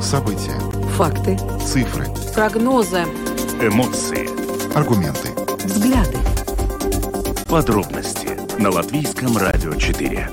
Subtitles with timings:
[0.00, 0.58] События.
[0.96, 1.38] Факты.
[1.64, 2.06] Цифры.
[2.34, 3.02] Прогнозы.
[3.60, 4.28] Эмоции.
[4.76, 5.28] Аргументы.
[5.64, 6.18] Взгляды.
[7.48, 10.28] Подробности на Латвийском радио 4.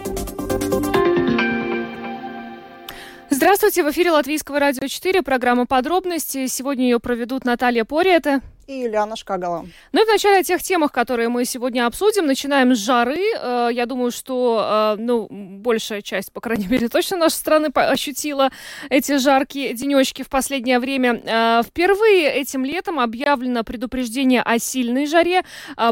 [3.29, 6.47] Здравствуйте, в эфире Латвийского радио 4, программа «Подробности».
[6.47, 9.65] Сегодня ее проведут Наталья Пориэта и Юлиана Шкагала.
[9.93, 12.25] Ну и вначале о тех темах, которые мы сегодня обсудим.
[12.25, 13.23] Начинаем с жары.
[13.41, 18.51] Э, я думаю, что э, ну, большая часть, по крайней мере, точно нашей страны ощутила
[18.89, 21.21] эти жаркие денечки в последнее время.
[21.23, 25.43] Э, впервые этим летом объявлено предупреждение о сильной жаре.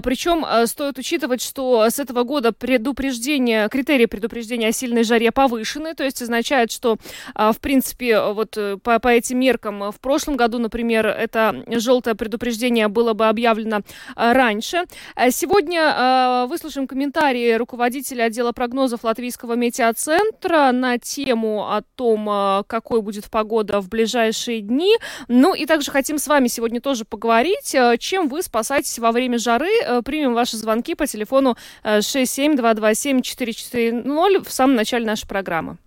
[0.04, 5.94] Причем стоит учитывать, что с этого года предупреждение, критерии предупреждения о сильной жаре повышены.
[5.94, 6.98] То есть означает, что,
[7.36, 12.88] в принципе, вот по, по этим меркам в прошлом году, например, это желтое предупреждение награждение
[12.88, 13.82] было бы объявлено
[14.16, 14.86] э, раньше.
[15.16, 23.02] Э, сегодня э, выслушаем комментарии руководителя отдела прогнозов Латвийского метеоцентра на тему о том, какой
[23.02, 24.96] будет погода в ближайшие дни.
[25.28, 30.02] Ну и также хотим с вами сегодня тоже поговорить, чем вы спасаетесь во время жары.
[30.04, 35.78] Примем ваши звонки по телефону 67227-440 в самом начале нашей программы.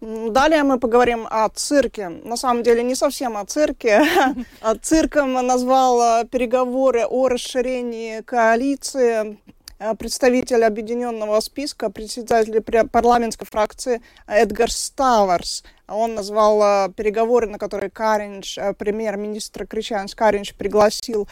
[0.00, 2.08] Далее мы поговорим о цирке.
[2.08, 4.02] На самом деле не совсем о цирке.
[4.82, 9.38] Цирком назвал переговоры о расширении коалиции
[9.80, 15.64] Э, представитель объединенного списка, председатель парламентской фракции Эдгар Ставарс.
[15.88, 21.28] Он назвал переговоры, на которые Каринч, премьер-министр Кричанс Каринч пригласил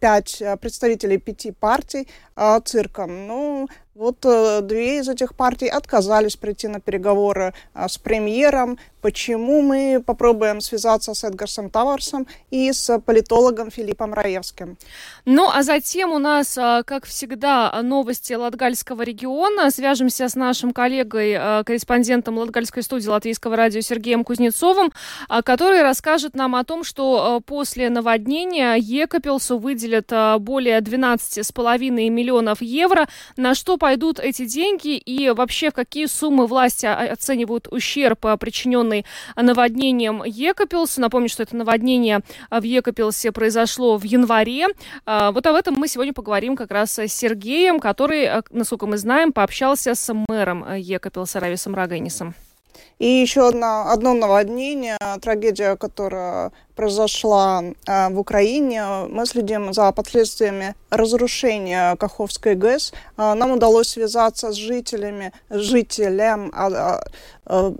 [0.00, 2.08] пять представителей пяти партий
[2.64, 3.26] цирком.
[3.26, 8.78] Ну, вот две из этих партий отказались прийти на переговоры с премьером.
[9.00, 14.76] Почему мы попробуем связаться с Эдгарсом Таварсом и с политологом Филиппом Раевским?
[15.24, 19.70] Ну, а затем у нас, как всегда, новости Латгальского региона.
[19.70, 24.92] Свяжемся с нашим коллегой, э, корреспондентом Латгальской студии Латвийского радио Сергеем Кузнецовым,
[25.28, 32.62] э, который расскажет нам о том, что э, после наводнения Екапелсу выделят более 12,5 миллионов
[32.62, 33.08] евро.
[33.36, 40.22] На что пойдут эти деньги и вообще в какие суммы власти оценивают ущерб, причиненный наводнением
[40.26, 41.00] Екапелса.
[41.00, 44.66] Напомню, что это наводнение в Екапелсе произошло в январе.
[45.06, 49.32] Вот об этом мы сегодня поговорим как раз с Сергеем, который, э, насколько мы знаем,
[49.32, 52.34] пообщался с мэром э, Екапилса Рависом Рагенисом.
[52.98, 58.84] И еще одно, одно наводнение, трагедия, которая произошла э, в Украине.
[59.08, 62.92] Мы следим за последствиями разрушения Каховской ГЭС.
[63.16, 67.00] Э, нам удалось связаться с жителями, жителям э,
[67.46, 67.72] э,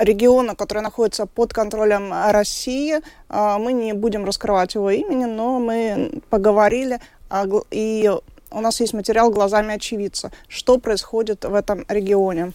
[0.00, 3.00] региона, который находится под контролем России.
[3.28, 7.00] Э, мы не будем раскрывать его имени, но мы поговорили
[7.70, 8.10] и
[8.54, 12.52] у нас есть материал глазами очевидца, что происходит в этом регионе.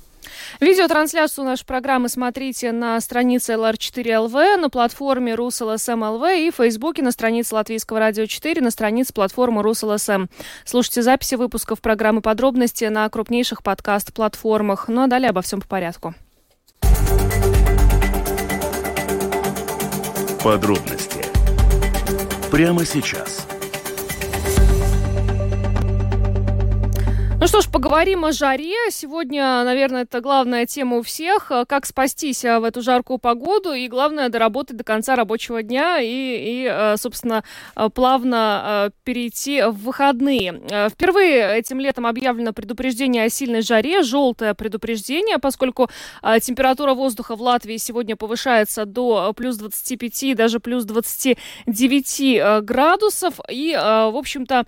[0.60, 7.56] Видеотрансляцию нашей программы смотрите на странице LR4LV, на платформе RusLSM.LV и в Фейсбуке на странице
[7.56, 10.28] Латвийского радио 4, на странице платформы RusLSM.
[10.66, 14.88] Слушайте записи выпусков программы «Подробности» на крупнейших подкаст-платформах.
[14.88, 16.14] Ну а далее обо всем по порядку.
[20.44, 21.26] Подробности
[22.50, 23.46] прямо сейчас–
[27.42, 28.76] Ну что ж, поговорим о жаре.
[28.92, 31.50] Сегодня, наверное, это главная тема у всех.
[31.70, 36.08] Как спастись а, в эту жаркую погоду и, главное, доработать до конца рабочего дня и,
[36.10, 37.46] и а, собственно,
[37.96, 40.62] плавно перейти в выходные.
[40.90, 45.90] Впервые этим летом объявлено предупреждение о сильной жаре, желтое предупреждение, поскольку
[46.42, 53.36] температура воздуха в Латвии сегодня повышается до плюс 25, даже плюс 29 градусов.
[53.50, 54.66] И, в общем-то,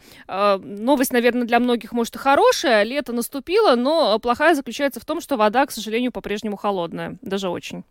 [0.63, 5.21] новость, наверное, для многих, может, и хорошая, хорошая, лето наступило, но плохая заключается в том,
[5.21, 7.83] что вода, к сожалению, по-прежнему холодная, даже очень.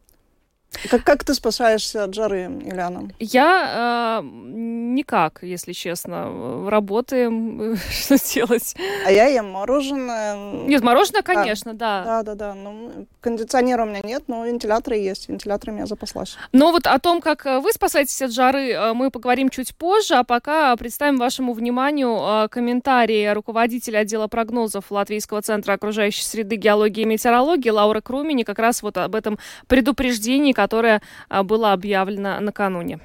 [0.89, 3.11] Как, как ты спасаешься от жары, Ильяна?
[3.19, 6.69] Я э, никак, если честно.
[6.69, 8.75] Работаем, что делать.
[9.05, 10.37] А я ем мороженое.
[10.67, 12.05] Нет, мороженое, конечно, да.
[12.05, 12.55] Да, да, да.
[12.55, 15.29] Ну, кондиционера у меня нет, но вентиляторы есть.
[15.29, 16.37] Вентиляторами я запаслась.
[16.53, 20.15] Но вот о том, как э, вы спасаетесь от жары, э, мы поговорим чуть позже.
[20.15, 27.03] А пока представим вашему вниманию э, комментарии руководителя отдела прогнозов Латвийского центра окружающей среды, геологии
[27.03, 33.01] и метеорологии Лауры Крумини как раз вот об этом предупреждении, которое а, было объявлено накануне.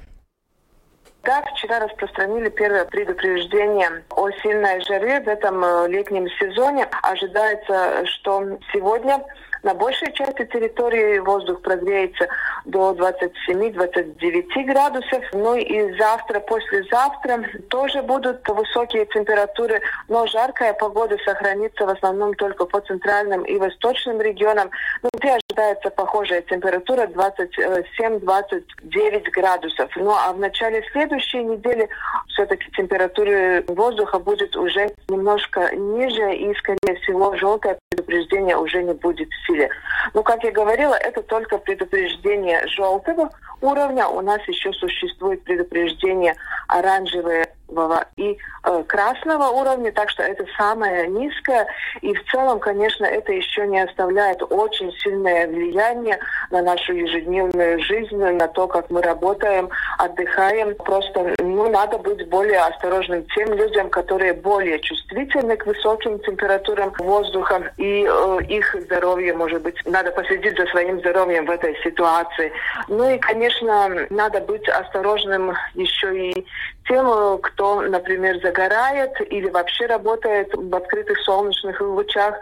[1.26, 6.86] Да, вчера распространили первое предупреждение о сильной жаре в этом э, летнем сезоне.
[7.02, 9.20] Ожидается, что сегодня
[9.66, 12.28] На большей части территории воздух прогреется
[12.66, 15.24] до 27-29 градусов.
[15.32, 22.64] Ну и завтра, послезавтра тоже будут высокие температуры, но жаркая погода сохранится в основном только
[22.66, 24.70] по центральным и восточным регионам,
[25.02, 29.90] ну, где ожидается похожая температура 27-29 градусов.
[29.96, 30.82] Ну а в начале
[31.16, 31.88] следующей недели
[32.28, 39.28] все-таки температура воздуха будет уже немножко ниже и, скорее всего, желтое предупреждение уже не будет
[39.28, 39.70] в силе.
[40.14, 43.30] Но, как я говорила, это только предупреждение желтого
[43.60, 44.08] уровня.
[44.08, 46.34] У нас еще существует предупреждение
[46.68, 47.48] оранжевое
[48.16, 51.66] и э, красного уровня, так что это самое низкое.
[52.00, 56.18] И в целом, конечно, это еще не оставляет очень сильное влияние
[56.50, 59.68] на нашу ежедневную жизнь, на то, как мы работаем,
[59.98, 60.74] отдыхаем.
[60.76, 67.72] Просто ну, надо быть более осторожным тем людям, которые более чувствительны к высоким температурам воздуха,
[67.76, 72.52] и э, их здоровье, может быть, надо последить за своим здоровьем в этой ситуации.
[72.88, 76.46] Ну и, конечно, надо быть осторожным еще и
[76.88, 82.36] тем, кто, например, загорает или вообще работает в открытых солнечных лучах,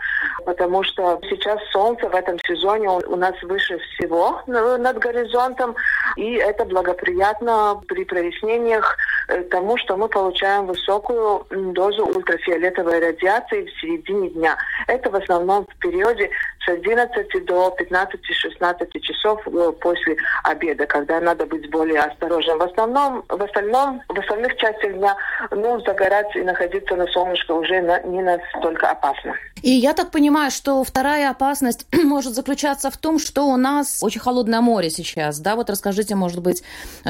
[0.44, 5.74] потому что сейчас солнце в этом сезоне у нас выше всего над горизонтом,
[6.16, 8.96] и это благоприятно при прояснениях
[9.28, 14.56] э, тому, что мы получаем высокую дозу ультрафиолетовой радиации в середине дня.
[14.86, 16.30] Это в основном в периоде
[16.64, 22.58] с 11 до 15-16 часов э, после обеда, когда надо быть более осторожным.
[22.58, 25.16] В основном, в остальном, в остальных частях дня,
[25.50, 29.34] ну, загорать и находиться на солнышке уже на, не настолько опасно.
[29.62, 34.20] И я так понимаю, что вторая опасность может заключаться в том, что у нас очень
[34.20, 35.56] холодное море сейчас, да?
[35.56, 36.62] Вот расскажите, может быть,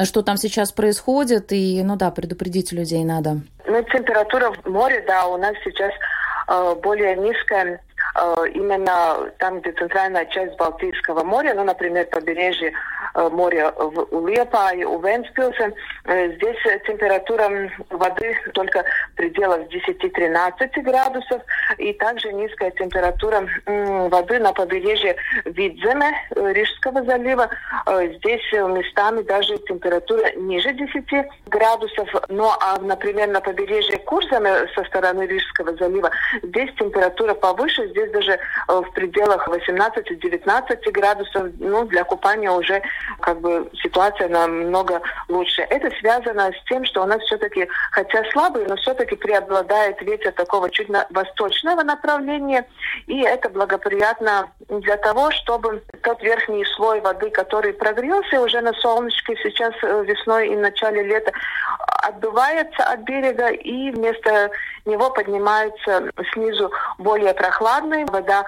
[0.03, 3.37] что там сейчас происходит, и, ну да, предупредить людей надо.
[3.65, 5.91] Ну, температура в море, да, у нас сейчас
[6.47, 7.81] э, более низкая
[8.53, 12.71] именно там, где центральная часть Балтийского моря, ну, например, побережье
[13.13, 15.73] э, моря в Улепае, у Венспилсе,
[16.05, 16.57] э, здесь
[16.87, 21.41] температура воды только в пределах 10-13 градусов,
[21.77, 25.15] и также низкая температура воды на побережье
[25.45, 27.49] Видземе, Рижского залива.
[27.85, 35.23] Здесь местами даже температура ниже 10 градусов, ну, а, например, на побережье Курзаме со стороны
[35.23, 36.11] Рижского залива,
[36.43, 38.37] здесь температура повыше, здесь даже э,
[38.67, 42.81] в пределах 18-19 градусов, ну, для купания уже
[43.19, 45.61] как бы ситуация намного лучше.
[45.63, 50.69] Это связано с тем, что у нас все-таки, хотя слабый, но все-таки преобладает ветер такого
[50.69, 52.65] чуть на восточного направления,
[53.07, 59.35] и это благоприятно для того, чтобы тот верхний слой воды, который прогрелся уже на солнышке
[59.43, 61.31] сейчас э, весной и начале лета,
[62.03, 64.51] отдувается от берега и вместо
[64.85, 67.33] него поднимается снизу более
[67.95, 68.45] прохладная вода.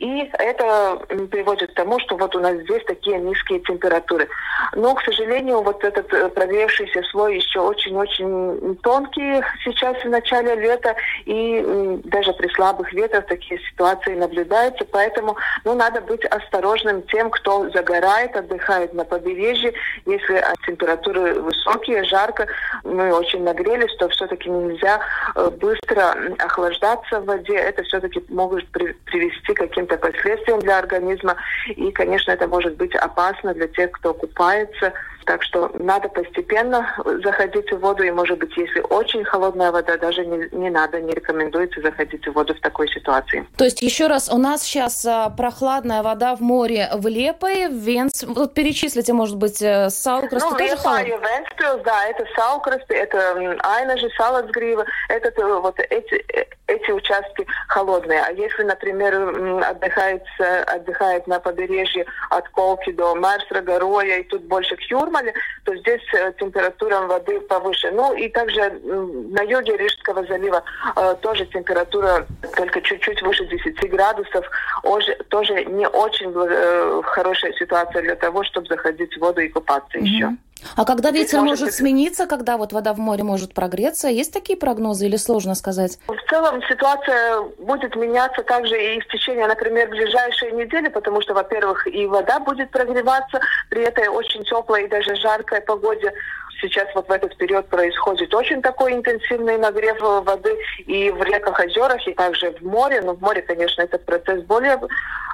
[0.00, 0.98] И это
[1.30, 4.28] приводит к тому, что вот у нас здесь такие низкие температуры.
[4.74, 10.96] Но, к сожалению, вот этот э, прогревшийся слой еще очень-очень тонкий сейчас в начале лета,
[11.26, 14.86] и даже при слабых ветрах такие ситуации наблюдаются.
[14.90, 19.74] Поэтому ну, надо быть осторожным тем, кто загорает, отдыхает на побережье.
[20.06, 22.46] Если а, температуры высокие, жарко,
[22.84, 25.00] мы очень нагрелись, то все-таки нельзя
[25.36, 27.56] э, быстро охлаждаться в воде.
[27.56, 31.36] Это все-таки может привести к каким-то каким-то последствиям для организма.
[31.68, 34.92] И, конечно, это может быть опасно для тех, кто купается.
[35.26, 38.02] Так что надо постепенно заходить в воду.
[38.02, 42.32] И, может быть, если очень холодная вода, даже не, не надо, не рекомендуется заходить в
[42.32, 43.46] воду в такой ситуации.
[43.56, 47.74] То есть, еще раз, у нас сейчас а, прохладная вода в море в Лепое, в
[47.74, 48.24] Венс...
[48.24, 51.02] Вот перечислите, может быть, э, Саукрасты ну, тоже холодно?
[51.02, 58.22] Венспилс, да, это Саукрасты, это Айнажи, Салацгрива, это э, вот эти, э, эти участки холодные.
[58.22, 60.22] А если, например, отдыхает,
[60.66, 64.80] отдыхает на побережье от Колки до Марсрага, Роя, и тут больше к
[65.10, 67.90] Юрмале, то здесь э, температура воды повыше.
[67.90, 70.62] Ну и также на юге Рижского залива
[70.96, 72.26] э, тоже температура
[72.56, 74.46] только чуть-чуть выше 10 градусов.
[74.82, 79.98] Тоже, тоже не очень э, хорошая ситуация для того, чтобы заходить в воду и купаться
[79.98, 80.04] mm-hmm.
[80.04, 80.36] еще.
[80.76, 84.58] А когда ветер может, может смениться, когда вот вода в море может прогреться, есть такие
[84.58, 85.98] прогнозы или сложно сказать?
[86.06, 91.86] В целом ситуация будет меняться также и в течение, например, ближайшей недели, потому что, во-первых,
[91.86, 96.12] и вода будет прогреваться при этой очень теплой и даже жаркой погоде.
[96.60, 100.54] Сейчас вот в этот период происходит очень такой интенсивный нагрев воды
[100.86, 103.00] и в реках, озерах, и также в море.
[103.00, 104.78] Но в море, конечно, этот процесс более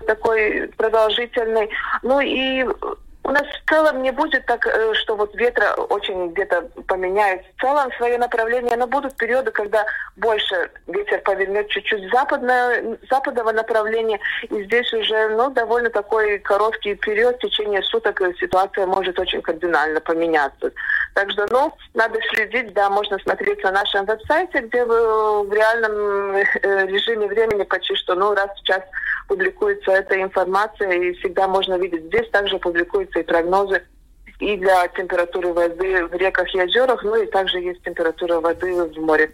[0.06, 1.68] такой продолжительный.
[2.02, 2.64] Ну и
[3.26, 7.42] у нас в целом не будет так, э, что вот ветра очень где-то поменяет.
[7.56, 14.21] В целом свое направление, но будут периоды, когда больше ветер повернет чуть-чуть западное, западного направления.
[14.49, 20.00] И здесь уже ну, довольно такой короткий период, в течение суток ситуация может очень кардинально
[20.00, 20.71] поменяться.
[21.14, 26.37] Так что, ну, надо следить, да, можно смотреть на нашем веб-сайте, где вы в реальном
[26.37, 28.83] э, режиме времени почти что, ну, раз в час
[29.26, 32.04] публикуется эта информация, и всегда можно видеть.
[32.04, 33.82] Здесь также публикуются и прогнозы
[34.38, 39.00] и для температуры воды в реках и озерах, ну и также есть температура воды в
[39.00, 39.30] море.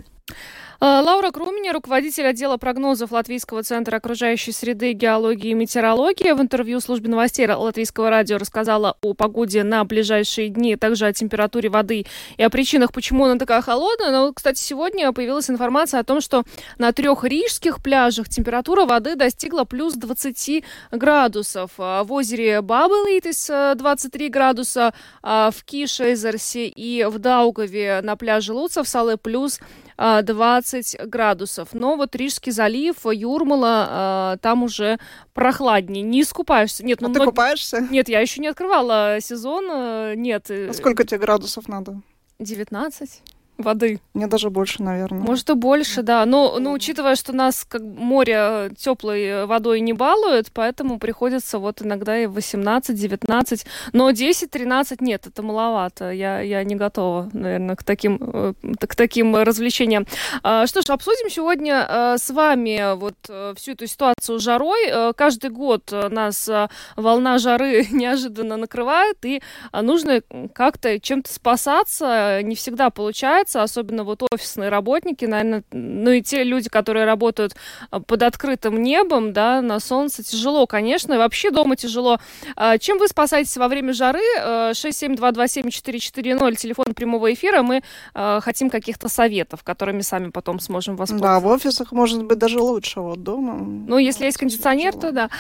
[0.85, 6.81] Э, Лаура Крумини, руководитель отдела прогнозов Латвийского центра окружающей среды, геологии и метеорологии, в интервью
[6.81, 12.05] службе новостей Латвийского радио рассказала о погоде на ближайшие дни, также о температуре воды
[12.37, 14.11] и о причинах, почему она такая холодная.
[14.11, 16.43] Но, кстати, сегодня появилась информация о том, что
[16.79, 21.71] на трех рижских пляжах температура воды достигла плюс 20 градусов.
[21.79, 28.89] А в озере Бабелитис 23 градуса, а в Кишезерсе и в Даугаве на пляже Луцев
[28.89, 29.61] Салы плюс
[29.97, 31.71] 20 а, градусов.
[31.73, 34.99] Но вот Рижский залив, Юрмала, а, там уже
[35.35, 36.03] прохладнее.
[36.03, 36.85] Не искупаешься.
[36.85, 37.25] Нет, ну, а много...
[37.25, 37.81] ты купаешься?
[37.91, 39.67] Нет, я еще не открывала сезон.
[39.71, 40.51] Э, нет.
[40.51, 42.01] А сколько тебе градусов надо?
[42.39, 43.23] 19
[43.59, 44.01] воды.
[44.15, 45.21] Мне даже больше, наверное.
[45.21, 46.25] Может, и больше, да.
[46.27, 52.19] Но, но учитывая, что нас как море теплой водой не балует, поэтому приходится вот иногда
[52.19, 53.67] и 18-19.
[53.93, 56.11] Но 10-13 нет, это маловато.
[56.11, 60.07] Я, я не готова, наверное, к таким, э, к таким развлечениям.
[60.43, 65.13] А, что ж, обсудим сегодня э, с вами вот э, всю эту ситуацию с жарой.
[65.15, 66.49] Каждый год нас
[66.97, 69.43] волна жары неожиданно накрывает, и
[69.73, 70.23] нужно
[70.55, 72.41] как-то чем-то спасаться.
[72.43, 77.55] Не всегда получается общаться, особенно вот офисные работники, наверное, ну и те люди, которые работают
[77.91, 82.19] а, под открытым небом, да, на солнце, тяжело, конечно, и вообще дома тяжело.
[82.57, 84.21] А, чем вы спасаетесь во время жары?
[84.41, 87.83] 67227-440, телефон прямого эфира, мы
[88.15, 91.35] а, хотим каких-то советов, которыми сами потом сможем воспользоваться.
[91.35, 93.55] Да, в офисах может быть даже лучше, вот дома.
[93.55, 95.31] Ну, если есть кондиционер, то да.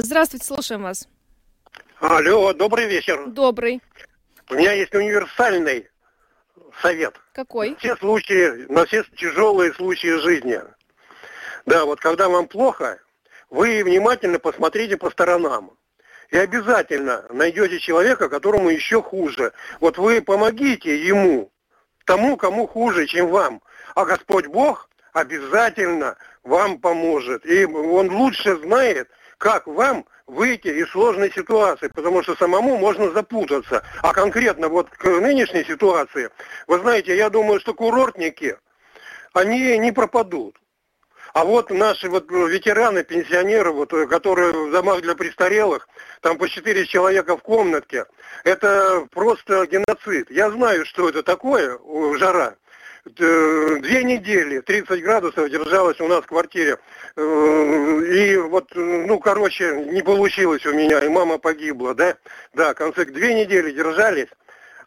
[0.00, 1.08] Здравствуйте, слушаем вас.
[2.00, 3.24] Алло, добрый вечер.
[3.26, 3.80] Добрый.
[4.50, 5.86] У меня есть универсальный
[6.80, 7.14] совет.
[7.32, 7.76] Какой?
[7.78, 10.60] Все случаи, на все тяжелые случаи жизни.
[11.66, 12.98] Да, вот когда вам плохо,
[13.50, 15.76] вы внимательно посмотрите по сторонам.
[16.30, 19.52] И обязательно найдете человека, которому еще хуже.
[19.80, 21.52] Вот вы помогите ему,
[22.04, 23.62] тому, кому хуже, чем вам.
[23.94, 27.46] А Господь Бог обязательно вам поможет.
[27.46, 33.82] И Он лучше знает, как вам выйти из сложной ситуации, потому что самому можно запутаться.
[34.02, 36.30] А конкретно вот к нынешней ситуации,
[36.66, 38.56] вы знаете, я думаю, что курортники,
[39.32, 40.56] они не пропадут.
[41.32, 45.88] А вот наши вот ветераны, пенсионеры, вот, которые в домах для престарелых,
[46.20, 48.06] там по 4 человека в комнатке,
[48.44, 50.30] это просто геноцид.
[50.30, 51.76] Я знаю, что это такое,
[52.18, 52.54] жара.
[53.06, 56.78] Э, две недели 30 градусов держалась у нас в квартире.
[57.16, 62.16] Э, и вот, ну, короче, не получилось у меня, и мама погибла, да?
[62.54, 64.28] Да, конце две недели держались.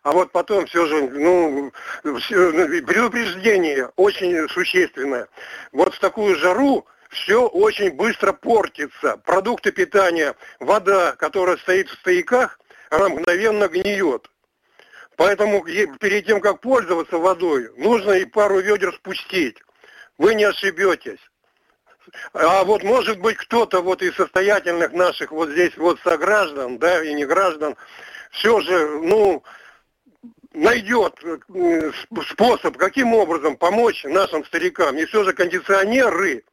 [0.02, 1.72] А вот потом все же, ну,
[2.20, 5.28] все, предупреждение очень существенное.
[5.72, 9.18] Вот в такую жару все очень быстро портится.
[9.18, 12.60] Продукты питания, вода, которая стоит в стояках,
[12.90, 14.28] она мгновенно гниет.
[15.18, 19.58] Поэтому перед тем, как пользоваться водой, нужно и пару ведер спустить.
[20.20, 21.20] Вы не ошибетесь.
[22.34, 27.14] А вот может быть кто-то вот из состоятельных наших вот здесь вот сограждан, да, и
[27.14, 27.76] не граждан,
[28.32, 29.44] все же, ну,
[30.54, 31.92] найдет э,
[32.30, 34.98] способ, каким образом помочь нашим старикам.
[34.98, 36.44] И все же кондиционеры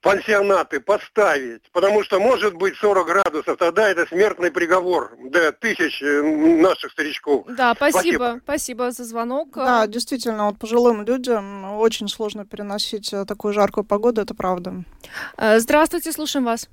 [0.00, 6.22] пансионаты поставить, потому что может быть 40 градусов, тогда это смертный приговор для тысяч э,
[6.22, 7.46] наших старичков.
[7.48, 9.50] Да, спасибо, спасибо, спасибо за звонок.
[9.54, 14.84] Да, действительно, вот пожилым людям очень сложно переносить э, такую жаркую погоду, это правда.
[15.36, 16.68] Э, здравствуйте, слушаем вас.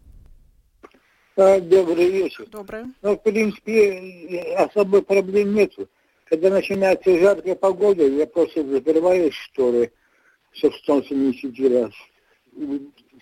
[1.36, 2.46] Добрый вечер.
[2.48, 2.86] Добрый.
[3.01, 5.89] Ну, в принципе, особой проблем нету.
[6.29, 9.91] Когда начинается жаркая погода, я просто закрываю шторы,
[10.53, 11.91] чтобы солнце не светило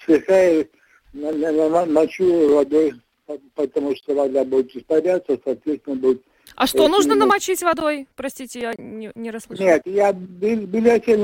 [0.06, 0.66] слегка
[1.86, 2.94] мочу водой,
[3.56, 6.22] потому что вода будет испаряться, соответственно, будет...
[6.56, 8.08] А что нужно намочить водой?
[8.16, 9.66] Простите, я не, не расслышала.
[9.66, 11.16] Нет, я билете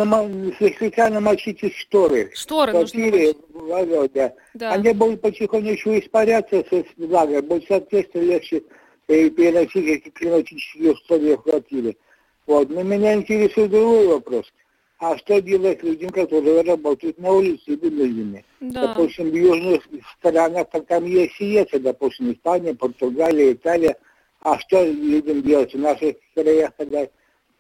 [0.58, 2.32] слегка намочить из шторы.
[2.34, 4.34] Шторы нужно водой, да.
[4.54, 4.72] да.
[4.74, 8.64] Они будут потихонечку испаряться с влагой, будет, соответственно, легче
[9.08, 11.96] переносить эти климатические условия в квартире.
[12.48, 12.70] Вот.
[12.70, 14.46] Но меня интересует другой вопрос
[15.00, 18.44] а что делать людям, которые работают на улице вынуждены?
[18.60, 18.88] Да.
[18.88, 19.84] Допустим, в южных
[20.18, 23.96] странах, там, там есть сиеса, допустим, Испания, Португалия, Италия,
[24.42, 27.08] А что людям делать в наших краях, когда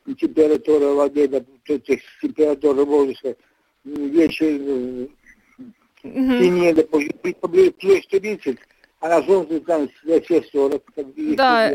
[0.05, 3.35] температура воды, допустим, температура воздуха
[3.83, 5.09] вечер
[6.03, 6.37] Мгм.
[6.37, 7.11] сильнее, допустим,
[7.79, 8.57] плюс 30,
[9.01, 10.83] а на солнце там все 40.
[10.93, 11.71] Как, и Да?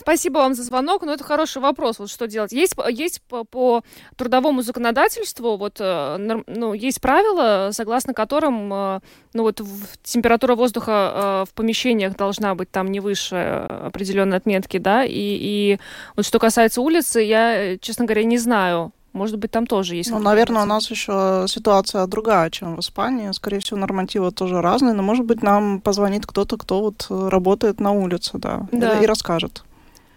[0.00, 1.98] Спасибо вам за звонок, но это хороший вопрос.
[1.98, 2.52] Вот что делать?
[2.52, 3.82] Есть, есть по, по
[4.16, 9.00] трудовому законодательству, вот, э, ну, есть правила, согласно которым, э,
[9.34, 9.60] ну, вот,
[10.04, 15.78] температура воздуха э, в помещениях должна быть там не выше определенной отметки, да, и, и
[16.14, 18.92] вот что касается улицы, я, честно говоря, не знаю.
[19.18, 20.12] Может быть, там тоже есть.
[20.12, 23.32] Ну, наверное, у нас еще ситуация другая, чем в Испании.
[23.32, 27.80] Скорее всего, нормативы тоже разные, но, может быть, нам позвонит кто-то, кто вот э, работает
[27.80, 29.00] на улице, да, Да.
[29.02, 29.64] и расскажет.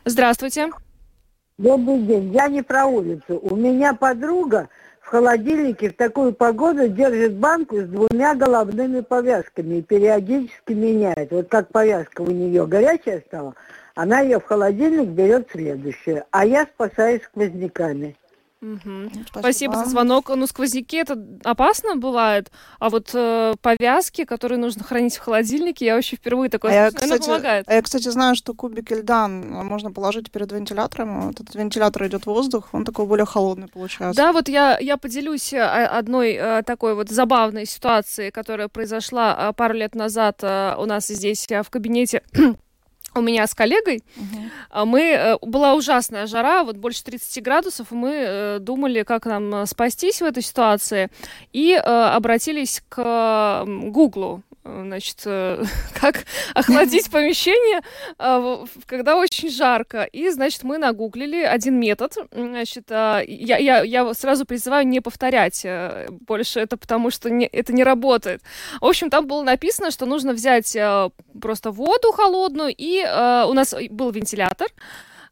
[0.06, 0.70] Здравствуйте.
[1.58, 2.32] Добрый день.
[2.32, 3.40] Я не про улицу.
[3.42, 4.70] У меня подруга
[5.02, 11.32] в холодильнике в такую погоду держит банку с двумя головными повязками и периодически меняет.
[11.32, 13.56] Вот как повязка у нее горячая стала,
[13.96, 16.24] она ее в холодильник берет следующую.
[16.30, 18.16] А я спасаюсь сквозняками.
[18.62, 19.12] Мгм.
[19.28, 20.30] Спасибо за звонок.
[20.30, 25.96] Ну, сквозняки это опасно бывает, а вот э, повязки, которые нужно хранить в холодильнике, я
[25.96, 27.66] вообще впервые такое А я, кстати, помогает.
[27.68, 31.28] а я, кстати, знаю, что кубики льда можно положить перед вентилятором.
[31.28, 34.22] Вот этот вентилятор идет воздух, он такой более холодный получается.
[34.22, 39.54] Да, вот я, я поделюсь э, одной э, такой вот забавной ситуацией, которая произошла э,
[39.54, 42.22] пару лет назад у нас здесь в кабинете
[43.16, 44.04] у меня с коллегой.
[44.70, 49.54] А Мы, э, была ужасная жара, вот больше 30 градусов, мы э, думали, как нам
[49.54, 51.10] э, спастись в этой ситуации,
[51.54, 54.44] и обратились к Гуглу.
[54.64, 55.64] Э, Значит, э,
[56.00, 57.82] как охладить помещение,
[58.20, 60.04] э, когда очень жарко.
[60.04, 62.14] И, значит, мы нагуглили один метод.
[62.32, 63.22] Значит, я,
[63.58, 65.66] я, я сразу призываю не повторять
[66.10, 68.42] больше это, потому что не- это не работает.
[68.80, 70.76] В общем, там было написано, что нужно взять
[71.42, 74.68] просто воду холодную, и у нас был вентилятор,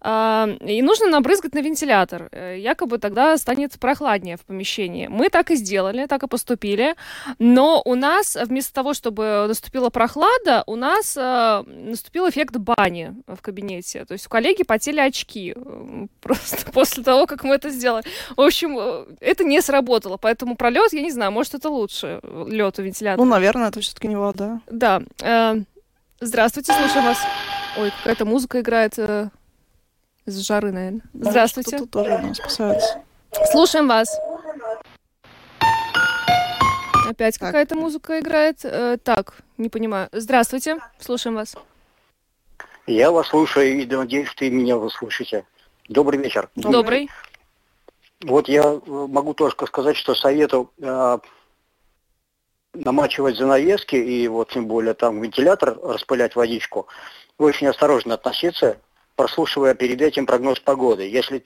[0.01, 2.29] и нужно набрызгать на вентилятор.
[2.31, 5.07] Э, Якобы тогда станет прохладнее в помещении.
[5.07, 6.95] Мы так и сделали, так и поступили.
[7.37, 13.41] Но у нас вместо того, чтобы наступила прохлада, у нас э, наступил эффект бани в
[13.41, 14.05] кабинете.
[14.05, 18.05] То есть у коллеги потели очки э, просто после того, как мы это сделали.
[18.37, 18.77] В общем,
[19.19, 20.15] это не сработало.
[20.15, 23.25] Поэтому пролет, я не знаю, может, это лучше лед у вентилятора.
[23.25, 24.61] Ну, наверное, это все-таки не вода.
[24.71, 25.01] Да.
[26.21, 27.17] здравствуйте, слушаю вас.
[27.77, 28.97] Ой, какая-то музыка играет
[30.29, 31.01] из жары, наверное.
[31.13, 31.77] Здравствуйте.
[31.77, 33.01] Что-то тоже у нас спасается.
[33.51, 34.19] Слушаем вас.
[37.07, 38.59] Опять какая-то музыка играет.
[38.63, 40.09] Э, так, не понимаю.
[40.11, 41.55] Здравствуйте, слушаем вас.
[42.85, 45.45] Я вас слушаю и надеюсь, что и меня вы слышите.
[45.87, 46.49] Добрый вечер.
[46.55, 47.09] Добрый.
[48.21, 51.17] Вот я э, могу только сказать, что советую э,
[52.73, 56.87] намачивать занавески и вот тем более там вентилятор распылять водичку.
[57.37, 58.77] Очень осторожно относиться,
[59.19, 61.03] прослушивая перед этим прогноз погоды.
[61.03, 61.43] Если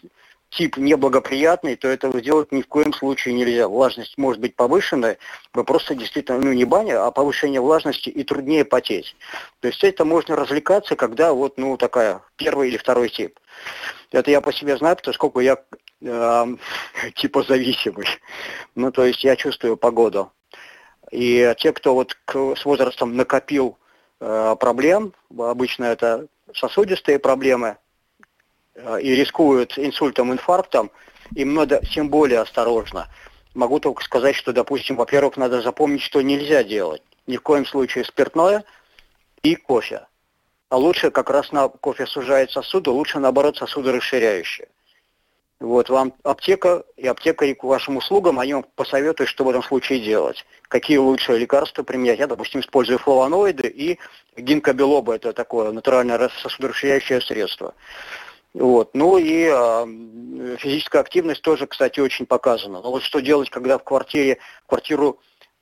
[0.52, 3.68] тип неблагоприятный, то этого сделать ни в коем случае нельзя.
[3.68, 5.18] Влажность может быть повышенная,
[5.56, 9.16] вы просто действительно, ну не баня, а повышение влажности и труднее потеть.
[9.60, 13.40] То есть это можно развлекаться, когда вот, ну, такая первый или второй тип.
[14.12, 15.58] Это я по себе знаю, потому сколько я
[16.04, 16.46] э,
[17.16, 18.06] типа зависимый.
[18.76, 20.32] Ну, то есть я чувствую погоду.
[21.10, 23.80] И те, кто вот к- с возрастом накопил
[24.20, 27.78] э, проблем, обычно это сосудистые проблемы,
[28.76, 30.92] э, и рискуют инсультом, инфарктом,
[31.36, 33.08] им надо тем более осторожно.
[33.54, 37.04] Могу только сказать, что, допустим, во-первых, надо запомнить, что нельзя делать.
[37.28, 38.64] Ни в коем случае спиртное
[39.44, 40.08] и кофе.
[40.70, 44.68] А лучше как раз на кофе сужает сосуды, лучше наоборот сосуды расширяющие.
[45.64, 50.02] Вот вам аптека и аптекари к вашим услугам, они вам посоветуют, что в этом случае
[50.02, 50.46] делать.
[50.68, 52.20] Какие лучшие лекарства применять.
[52.20, 53.98] Я, допустим, использую флавоноиды и
[54.36, 57.76] гинкобилоба, это такое натуральное рас- сосудорасширяющее средство.
[58.54, 58.90] Вот.
[58.94, 62.82] Ну и м, физическая активность тоже, кстати, очень показана.
[62.82, 65.18] Но вот что делать, когда в квартире, квартиру,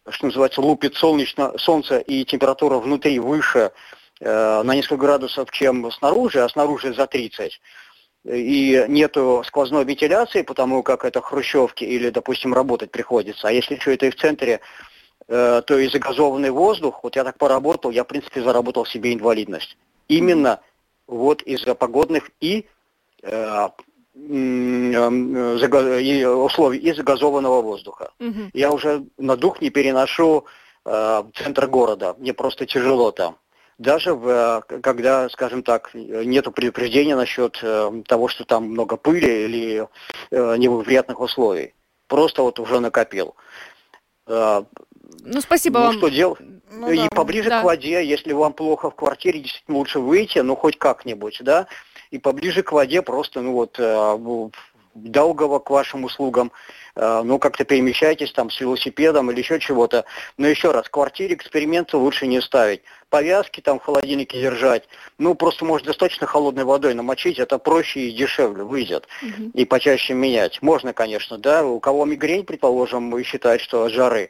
[0.10, 3.72] что называется, лупит солнечно, солнце и температура внутри выше
[4.20, 7.62] э, на несколько градусов, чем снаружи, а снаружи за 30
[8.24, 13.48] и нету сквозной вентиляции, потому как это хрущевки или, допустим, работать приходится.
[13.48, 14.60] А если еще это и в центре,
[15.28, 19.78] э, то и загазованный воздух, вот я так поработал, я, в принципе, заработал себе инвалидность.
[20.08, 20.60] Именно
[21.08, 22.68] вот из-за погодных и
[23.24, 23.70] э,
[24.16, 24.20] э,
[26.02, 28.12] и условий и загазованного воздуха.
[28.20, 28.52] Мгм.
[28.54, 30.46] Я уже на дух не переношу
[30.86, 33.38] э, центр города, мне просто тяжело там.
[33.82, 34.28] Даже в,
[34.70, 39.88] э, когда, скажем так, нет предупреждения насчет э, того, что там много пыли или
[40.30, 41.74] э, неблагоприятных условий.
[42.08, 43.36] Просто вот уже накопил.
[44.28, 45.98] Ну, спасибо ну, вам.
[45.98, 46.40] что делать?
[46.70, 47.10] Ну и да.
[47.10, 47.62] поближе Да.
[47.62, 51.66] к воде, если вам плохо в квартире, действительно лучше выйти, ну хоть как-нибудь, да.
[52.12, 53.80] и поближе к воде просто, ну вот,
[54.94, 56.52] долгого к вашим услугам,
[56.96, 60.06] э, ну, как-то перемещайтесь там с велосипедом или еще чего-то.
[60.38, 62.82] Но еще раз, в квартире эксперименты лучше не ставить.
[63.10, 64.88] Повязки там в холодильнике держать.
[65.18, 69.08] Ну, просто может достаточно холодной водой намочить, это проще и дешевле выйдет.
[69.22, 69.52] Угу.
[69.54, 70.62] И почаще менять.
[70.62, 71.64] Можно, конечно, да.
[71.66, 74.30] У кого мигрень, предположим, считает, что от жары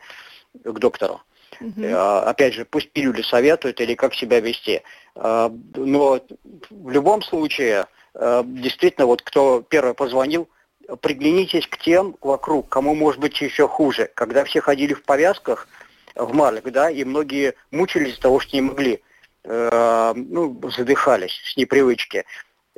[0.63, 1.21] к доктору.
[1.59, 1.95] Угу.
[1.95, 4.81] Опять же, пусть пилюли советуют или как себя вести.
[5.15, 6.21] Но
[6.71, 10.49] в любом случае, действительно, вот кто первый позвонил,
[11.01, 14.09] приглянитесь к тем вокруг, кому может быть еще хуже.
[14.15, 15.67] Когда все ходили в повязках,
[16.15, 19.01] в марлях, да, и многие мучились из-за того, что не могли,
[19.43, 22.25] ну, задыхались с непривычки.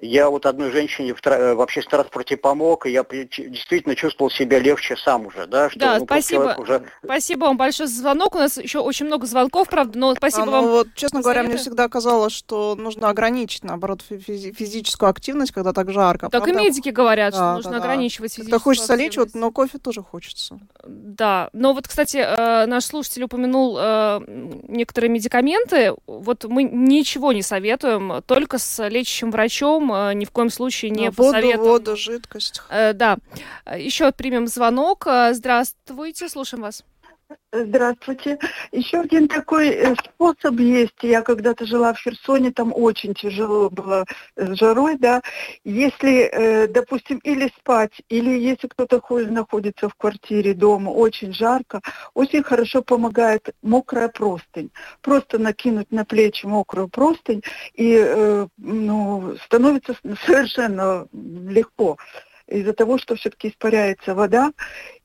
[0.02, 4.98] Я вот одной женщине в, в общественном транспорте помог, и я действительно чувствовал себя легче
[4.98, 5.70] сам уже, да?
[5.70, 6.56] Что, да, ну, спасибо.
[6.58, 6.84] Уже...
[7.04, 8.34] Спасибо вам большое за звонок.
[8.34, 10.66] У нас еще очень много звонков, правда, но спасибо а, ну, вам.
[10.66, 15.92] Вот, честно говоря, мне всегда казалось, что нужно ограничить, наоборот, физи- физическую активность, когда так
[15.92, 16.28] жарко.
[16.30, 16.60] Так правда?
[16.60, 18.36] и медики говорят, да, что нужно да, ограничивать да.
[18.36, 20.60] физическую Как хочется лечь, вот, но кофе тоже хочется.
[20.84, 24.22] Да, но вот, кстати, э, наш слушатель упомянул э,
[24.68, 25.94] некоторые медикаменты.
[26.08, 30.92] Вот мы ничего не советуем, только с лечащим врачом врачом э, ни в коем случае
[30.92, 31.60] не воду, посоветуем.
[31.60, 32.62] Воду, жидкость.
[32.70, 33.18] Э, да.
[33.76, 35.08] Еще примем звонок.
[35.08, 36.84] Э, здравствуйте, слушаем вас.
[37.52, 38.40] Здравствуйте.
[38.72, 40.96] Еще один такой э, способ есть.
[41.02, 45.22] Я когда-то жила в Херсоне, там очень тяжело было с жарой, да.
[45.64, 51.82] Если, э, допустим, или спать, или если кто-то находится в квартире дома, очень жарко,
[52.16, 54.72] очень хорошо помогает мокрая простынь.
[55.02, 57.44] Просто накинуть на плечи мокрую простынь,
[57.74, 61.98] и э, ну, становится совершенно легко
[62.48, 64.52] из-за того, что все-таки испаряется вода,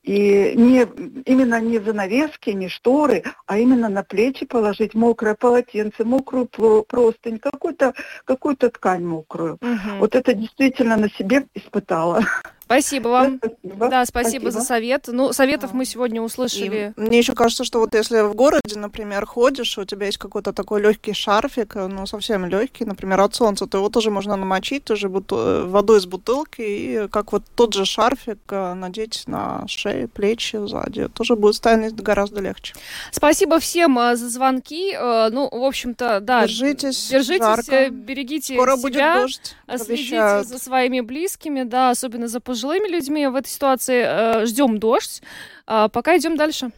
[0.03, 0.87] и не,
[1.25, 7.93] именно не занавески, не шторы, а именно на плечи положить мокрое полотенце, мокрую простынь, какую-то
[8.25, 9.55] какую ткань мокрую.
[9.61, 9.99] Угу.
[9.99, 12.23] Вот это действительно на себе испытала.
[12.69, 13.39] Спасибо вам.
[13.39, 13.89] спасибо.
[13.89, 15.05] Да, спасибо, спасибо за совет.
[15.07, 16.93] Ну, советов мы сегодня услышали.
[16.95, 20.53] И мне еще кажется, что вот если в городе, например, ходишь, у тебя есть какой-то
[20.53, 25.09] такой легкий шарфик, ну, совсем легкий, например, от солнца, то его тоже можно намочить тоже
[25.09, 25.65] буту...
[25.65, 31.07] водой из бутылки и как вот тот же шарфик э, надеть на шею, плечи, сзади.
[31.07, 32.75] Тоже будет станет гораздо легче.
[33.11, 34.93] Спасибо всем э, за звонки.
[34.93, 36.43] Э, ну, в общем-то, да.
[36.43, 37.09] Держитесь.
[37.09, 37.89] Держитесь, жарко.
[37.89, 38.81] берегите Скоро себя.
[38.83, 39.55] будет дождь.
[39.65, 40.47] Следите обещают.
[40.47, 44.03] за своими близкими, да, особенно за пожилыми пожилыми людьми в этой ситуации.
[44.05, 45.21] Э, ждем дождь.
[45.65, 46.71] А пока идем дальше.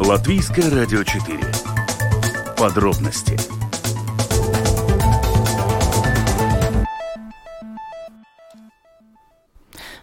[0.00, 1.38] Латвийское радио 4.
[2.56, 3.36] Подробности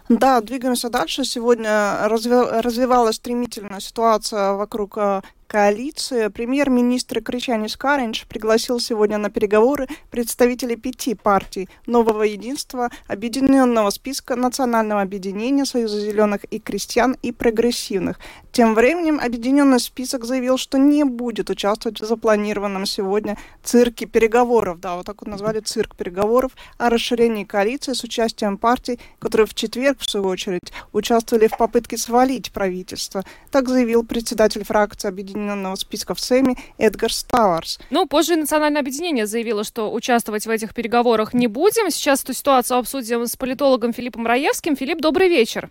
[0.08, 1.24] Да, двигаемся дальше.
[1.24, 5.22] Сегодня развивалась стремительно ситуация вокруг э,
[5.52, 6.28] коалиции.
[6.28, 15.02] Премьер-министр Кричанис Каринч пригласил сегодня на переговоры представителей пяти партий Нового Единства, Объединенного списка Национального
[15.02, 18.18] объединения Союза зеленых и крестьян и прогрессивных.
[18.50, 24.96] Тем временем Объединенный список заявил, что не будет участвовать в запланированном сегодня цирке переговоров, да,
[24.96, 29.98] вот так вот назвали цирк переговоров о расширении коалиции с участием партий, которые в четверг,
[30.00, 33.22] в свою очередь, участвовали в попытке свалить правительство.
[33.50, 37.78] Так заявил председатель фракции Объединенного объединенного списка в СЭМе Эдгар Стауарс.
[37.90, 41.90] Ну, позже Национальное объединение заявило, что участвовать в этих переговорах не будем.
[41.90, 44.76] Сейчас эту ситуацию обсудим с политологом Филиппом Раевским.
[44.76, 45.70] Филипп, добрый вечер.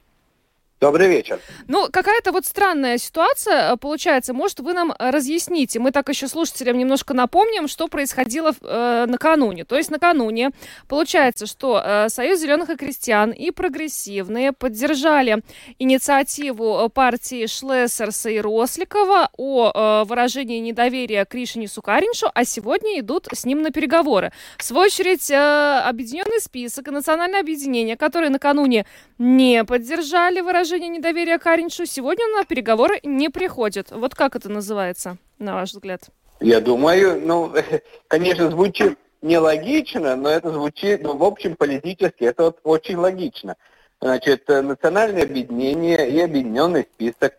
[0.81, 1.39] Добрый вечер.
[1.67, 4.33] Ну, какая-то вот странная ситуация э, получается.
[4.33, 5.77] Может, вы нам разъясните?
[5.77, 9.63] Мы так еще слушателям немножко напомним, что происходило э, накануне.
[9.63, 10.49] То есть накануне
[10.87, 15.43] получается, что э, Союз зеленых и крестьян и прогрессивные поддержали
[15.77, 23.27] инициативу партии Шлессерса и Росликова о э, выражении недоверия к Ришине Сукариншу, а сегодня идут
[23.31, 24.31] с ним на переговоры.
[24.57, 28.87] В свою очередь, э, объединенный список и национальное объединение, которые накануне
[29.19, 33.91] не поддержали выражение выражение недоверия Кариншу сегодня на переговоры не приходит.
[33.91, 36.03] Вот как это называется, на ваш взгляд?
[36.39, 37.51] Я думаю, ну,
[38.07, 43.57] конечно, звучит нелогично, но это звучит, ну, в общем, политически это вот очень логично.
[43.99, 47.33] Значит, национальное объединение и объединенный список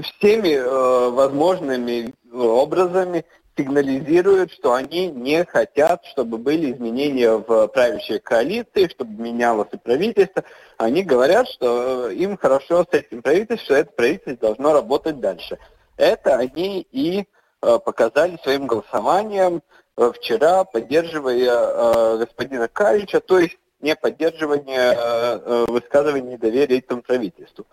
[0.00, 3.24] всеми э, возможными образами
[3.56, 10.44] сигнализируют, что они не хотят, чтобы были изменения в правящей коалиции, чтобы менялось и правительство.
[10.78, 15.58] Они говорят, что э, им хорошо с этим правительством, что это правительство должно работать дальше.
[15.96, 17.20] Это они и
[17.60, 19.62] э, показали своим голосованием
[19.96, 27.66] э, вчера, поддерживая господина Калича, то есть не поддерживание высказывания недоверия этому правительству.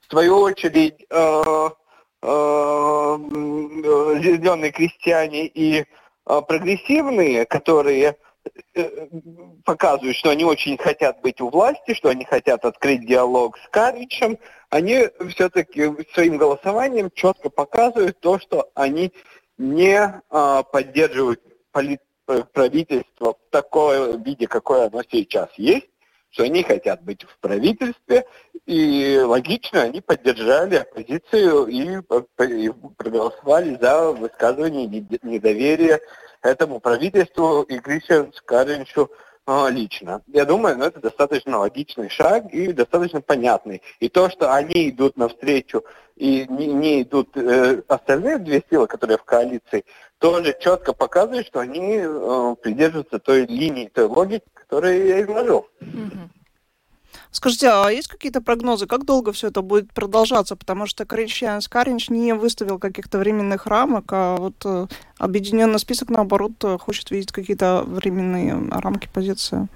[0.00, 1.70] В свою очередь, Э,
[4.22, 5.84] зеленые крестьяне и э,
[6.46, 8.16] прогрессивные, которые
[8.74, 9.08] э,
[9.64, 14.38] показывают, что они очень хотят быть у власти, что они хотят открыть диалог с Каричем,
[14.68, 19.12] они все-таки своим голосованием четко показывают то, что они
[19.58, 20.22] не
[20.72, 21.40] поддерживают
[21.72, 22.00] полит,
[22.52, 25.89] правительство в таком виде, какое оно сейчас есть,
[26.30, 28.24] что они хотят быть в правительстве,
[28.66, 34.86] и логично они поддержали оппозицию и, и проголосовали за высказывание
[35.22, 36.00] недоверия
[36.42, 39.10] этому правительству и Кришен Скаринчу
[39.46, 40.22] а, лично.
[40.28, 43.82] Я думаю, ну, это достаточно логичный шаг и достаточно понятный.
[43.98, 49.18] И то, что они идут навстречу и не, не идут э, остальные две силы, которые
[49.18, 49.84] в коалиции,
[50.20, 55.66] тоже четко показывает, что они э, придерживаются той линии, той логики, которую я изложил.
[57.32, 60.56] Скажите, а есть какие-то прогнозы, как долго все это будет продолжаться?
[60.56, 64.86] Потому что Кринч Каринч не выставил каких-то временных рамок, а вот э,
[65.18, 69.68] объединенный список, наоборот, э, хочет видеть какие-то временные рамки позиции.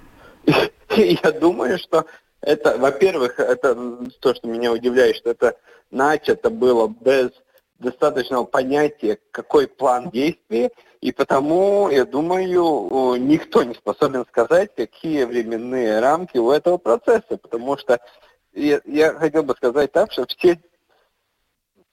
[0.91, 2.05] Я думаю, что
[2.43, 3.75] это, во-первых, это
[4.21, 5.57] то, что меня удивляет, что это
[5.91, 7.31] начато было без
[7.85, 10.70] достаточного понятия, какой план действий,
[11.01, 17.77] и потому, я думаю, никто не способен сказать, какие временные рамки у этого процесса, потому
[17.79, 18.01] что
[18.53, 20.59] я, я хотел бы сказать так, что все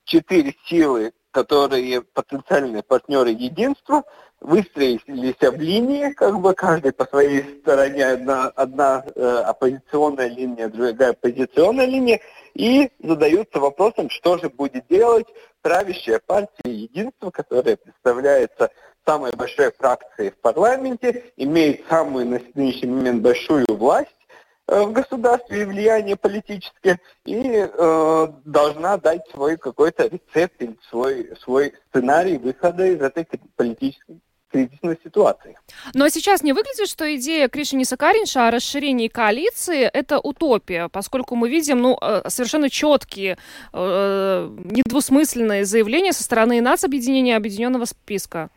[0.06, 4.04] четыре силы, которые потенциальные партнеры единства,
[4.42, 11.12] выстроились в линии, как бы каждый по своей стороне, одна, одна э, оппозиционная линия, другая
[11.12, 12.20] оппозиционная линия,
[12.56, 15.28] и задаются вопросом, что же будет делать
[15.62, 18.70] правящая партия единства, которая представляется
[19.06, 24.10] самой большой фракцией в парламенте, имеет самую на нынешний момент большую власть
[24.68, 31.36] э, в государстве и влияние политическое, и э, должна дать свой какой-то рецепт или свой,
[31.38, 34.22] свой сценарий выхода из этой политической
[34.52, 35.58] кризисной ситуации.
[35.94, 41.50] Но сейчас не выглядит, что идея Кришини Сакаринша о расширении коалиции– это утопия, поскольку мы
[41.50, 43.38] видим ну, э, совершенно четкие,
[43.74, 48.50] э, недвусмысленные заявления со стороны нацобъединения Объединенного списка.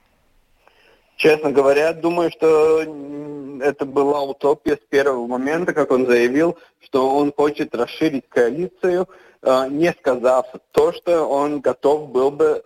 [1.17, 2.83] Честно говоря, думаю, что
[3.63, 9.09] это была утопия с первого момента, как он заявил, что он хочет расширить коалицию,
[9.43, 12.61] э, не сказав то, что он готов был бы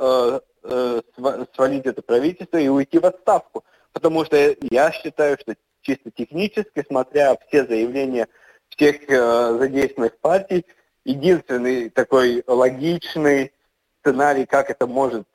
[0.68, 3.64] э, э, свалить это правительство и уйти в отставку.
[3.92, 8.28] Потому что я считаю, что чисто технически, смотря все заявления
[8.68, 10.66] всех задействованных партий,
[11.04, 13.52] единственный такой логичный
[14.00, 15.26] сценарий, как это может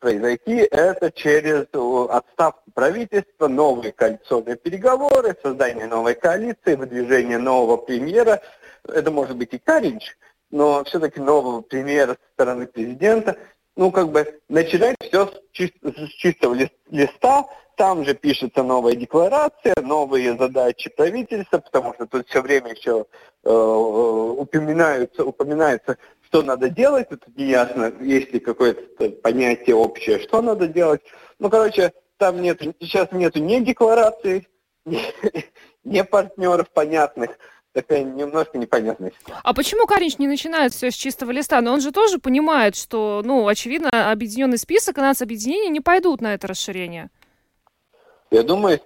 [0.00, 1.66] произойти, это через
[2.10, 8.42] отставку правительства, новые коалиционные переговоры, создание новой коалиции, выдвижение нового премьера.
[8.84, 10.16] Это может быть и Каринч,
[10.50, 13.36] но все-таки нового премьера со стороны президента.
[13.76, 16.54] Ну, как бы начинать все с, чист, с чистого
[16.90, 23.06] листа, там же пишется новая декларация, новые задачи правительства, потому что тут все время еще
[23.44, 25.96] э, упоминаются, упоминается
[26.32, 31.02] что надо делать, это не ясно, есть ли какое-то понятие общее, что надо делать.
[31.38, 34.48] Ну, короче, там нет, сейчас нету ни декларации,
[34.86, 34.98] ни,
[35.84, 37.32] ни партнеров понятных,
[37.72, 39.40] такая немножко непонятная ситуация.
[39.42, 41.60] А почему Каринч не начинает все с чистого листа?
[41.60, 46.34] Но он же тоже понимает, что, ну, очевидно, объединенный список и нацобъединение не пойдут на
[46.34, 47.10] это расширение.
[48.30, 48.80] Я думаю,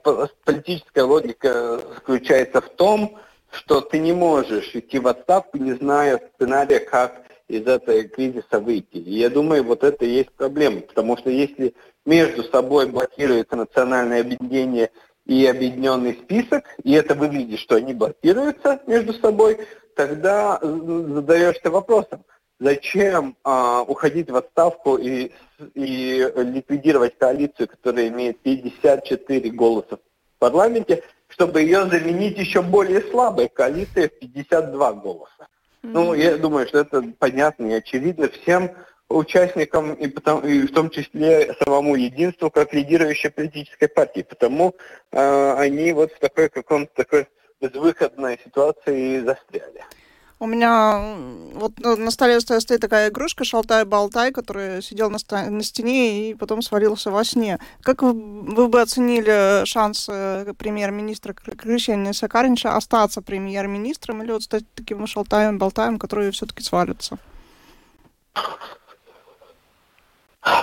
[0.44, 3.18] политическая логика заключается в том,
[3.50, 8.96] что ты не можешь идти в отставку, не зная сценария, как из этого кризиса выйти.
[8.96, 14.22] И я думаю, вот это и есть проблема, потому что если между собой блокируется национальное
[14.22, 14.90] объединение
[15.26, 19.58] и объединенный список, и это выглядит, что они блокируются между собой,
[19.94, 22.24] тогда задаешься вопросом,
[22.60, 25.32] зачем а, уходить в отставку и,
[25.74, 33.48] и ликвидировать коалицию, которая имеет 54 голоса в парламенте, чтобы ее заменить еще более слабой
[33.48, 35.48] коалицией в 52 голоса.
[35.82, 38.70] Ну, я думаю, что это понятно и очевидно всем
[39.08, 44.22] участникам, и, потом, и в том числе самому единству, как лидирующей политической партии.
[44.22, 44.74] Потому
[45.12, 47.26] э, они вот в такой каком-то такой
[47.60, 49.84] безвыходной ситуации застряли.
[50.38, 51.16] У меня
[51.54, 57.10] вот на столе стоит такая игрушка «Шалтай-болтай», которая сидел на, на стене и потом свалился
[57.10, 57.58] во сне.
[57.80, 65.06] Как вы, вы бы оценили шансы премьер-министра Крещения Сакаринча остаться премьер-министром или вот стать таким
[65.06, 67.18] шалтаем-болтаем, который все-таки свалится?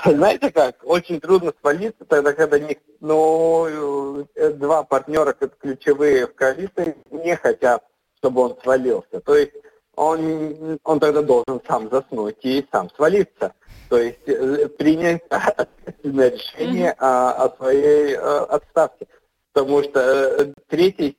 [0.05, 7.35] Знаете как, очень трудно свалиться тогда, когда не, ну, два партнера ключевые в коалиции не
[7.35, 7.83] хотят
[8.23, 9.19] чтобы он свалился.
[9.19, 9.51] То есть
[9.95, 13.53] он, он тогда должен сам заснуть и сам свалиться.
[13.89, 15.23] То есть э, принять
[16.03, 16.99] решение mm-hmm.
[16.99, 19.07] о, о своей о, отставке.
[19.53, 21.15] Потому что э, третьей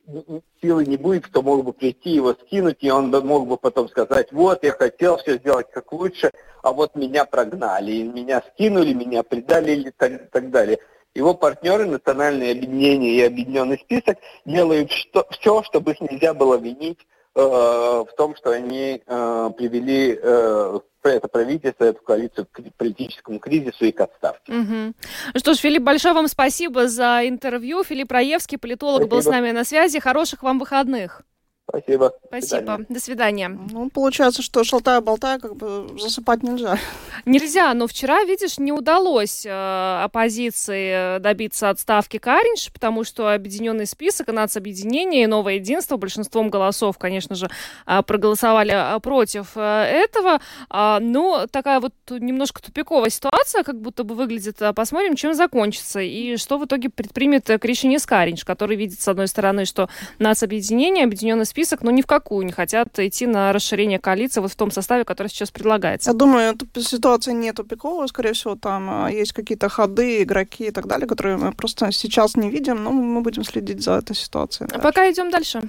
[0.61, 4.33] силы не будет, кто мог бы прийти его скинуть, и он мог бы потом сказать,
[4.33, 9.73] вот, я хотел все сделать как лучше, а вот меня прогнали, меня скинули, меня предали
[9.73, 10.79] и так, так далее.
[11.15, 16.99] Его партнеры, национальные объединения и объединенный список, делают что, все, чтобы их нельзя было винить
[17.35, 23.93] в том, что они э, привели э, это правительство, эту коалицию к политическому кризису и
[23.93, 24.53] к отставке.
[24.53, 25.39] Угу.
[25.39, 27.85] Что ж, Филипп, большое вам спасибо за интервью.
[27.85, 29.17] Филипп Раевский, политолог, спасибо.
[29.17, 29.99] был с нами на связи.
[29.99, 31.23] Хороших вам выходных.
[31.67, 32.13] Спасибо.
[32.27, 32.81] Спасибо.
[32.89, 33.49] До свидания.
[33.49, 36.79] Ну, получается, что шалтая-болтая как бы засыпать нельзя.
[37.25, 44.29] Нельзя, но вчера, видишь, не удалось э, оппозиции добиться отставки Каринш, потому что объединенный список,
[44.29, 47.49] нацобъединение и новое единство большинством голосов, конечно же,
[47.87, 50.41] э, проголосовали э, против э, этого.
[50.71, 54.61] Э, но такая вот немножко тупиковая ситуация, как будто бы выглядит.
[54.77, 59.65] Посмотрим, чем закончится и что в итоге предпримет Кришинис Каринш, который видит, с одной стороны,
[59.65, 64.53] что нацобъединение, объединенный список, но ни в какую не хотят идти на расширение коалиции вот
[64.53, 66.11] в том составе, который сейчас предлагается.
[66.11, 70.71] Я думаю, эта ситуация не тупиковая, скорее всего, там а, есть какие-то ходы, игроки и
[70.71, 74.69] так далее, которые мы просто сейчас не видим, но мы будем следить за этой ситуацией.
[74.69, 74.83] Дальше.
[74.83, 75.61] Пока идем дальше.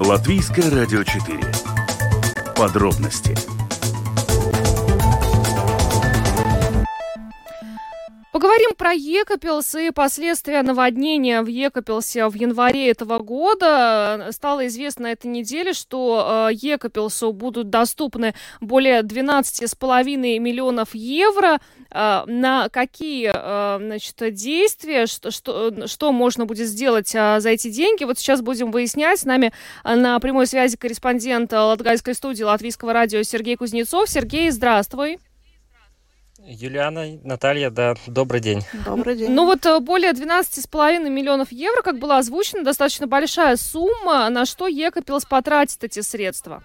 [0.00, 1.38] Латвийское радио 4.
[2.56, 3.59] Подробности
[8.32, 14.28] Поговорим про Екапелс и последствия наводнения в Екапелсе в январе этого года.
[14.30, 21.58] Стало известно этой неделе, что э, Екапелсу будут доступны более 12,5 миллионов евро.
[21.90, 28.04] Э, на какие э, значит, действия, что, что, что можно будет сделать за эти деньги?
[28.04, 29.18] Вот сейчас будем выяснять.
[29.18, 34.08] С нами на прямой связи корреспондент Латгальской студии Латвийского радио Сергей Кузнецов.
[34.08, 35.18] Сергей, здравствуй.
[36.46, 38.62] Юлиана, Наталья, да, добрый день.
[38.84, 39.30] Добрый день.
[39.30, 44.28] Ну вот э, более 12,5 миллионов евро, как было озвучено, достаточно большая сумма.
[44.30, 46.62] На что Екапилс потратит эти средства?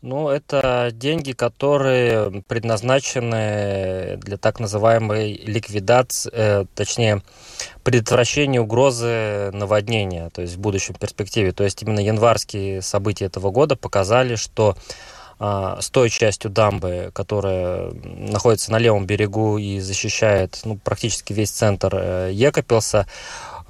[0.00, 7.22] Ну, это деньги, которые предназначены для так называемой ликвидации, э, точнее,
[7.82, 11.50] предотвращения угрозы наводнения, то есть в будущем перспективе.
[11.50, 14.76] То есть именно январские события этого года показали, что
[15.40, 21.94] с той частью дамбы, которая находится на левом берегу и защищает ну, практически весь центр
[21.94, 23.06] э, Екапилса,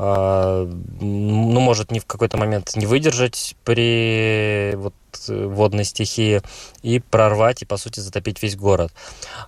[0.01, 0.65] а,
[1.01, 4.95] ну, может не в какой-то момент не выдержать при вот
[5.29, 6.43] водной стихии
[6.83, 8.93] и прорвать и, по сути, затопить весь город.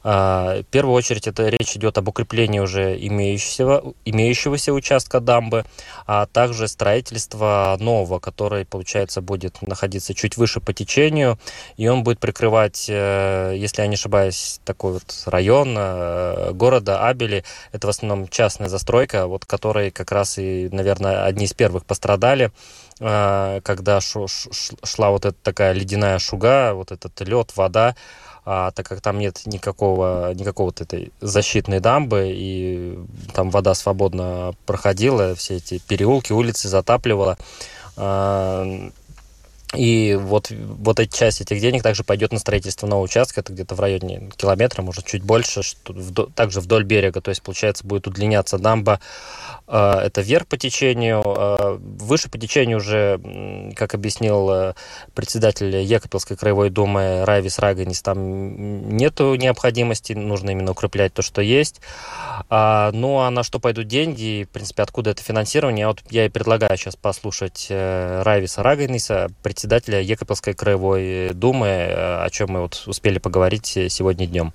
[0.02, 5.64] А, в первую очередь это речь идет об укреплении уже имеющегося, имеющегося участка дамбы,
[6.06, 11.38] а также строительство нового, который, получается, будет находиться чуть выше по течению,
[11.76, 17.44] и он будет прикрывать, э, если я не ошибаюсь, такой вот район э, города Абели.
[17.72, 22.50] Это в основном частная застройка, вот которой как раз и, наверное, одни из первых пострадали
[23.00, 27.96] когда шла вот эта такая ледяная шуга, вот этот лед, вода,
[28.44, 32.98] а, так как там нет никакого, никакого вот этой защитной дамбы, и
[33.34, 37.38] там вода свободно проходила, все эти переулки, улицы затапливала.
[37.96, 38.90] А,
[39.74, 43.76] и вот, вот эта часть этих денег также пойдет на строительство нового участка, это где-то
[43.76, 48.08] в районе километра, может, чуть больше, что, вдоль, также вдоль берега, то есть, получается, будет
[48.08, 49.00] удлиняться дамба
[49.72, 51.22] а, это вверх по течению.
[51.24, 54.74] А, выше по течению уже, как объяснил э,
[55.14, 61.80] председатель Екапелской краевой думы Райвис Раганис, там нету необходимости, нужно именно укреплять то, что есть.
[62.48, 66.28] А, ну а на что пойдут деньги, в принципе, откуда это финансирование, вот я и
[66.28, 72.84] предлагаю сейчас послушать э, Райвиса Раганиса, председателя Екапелской краевой думы, э, о чем мы вот
[72.86, 74.52] успели поговорить сегодня днем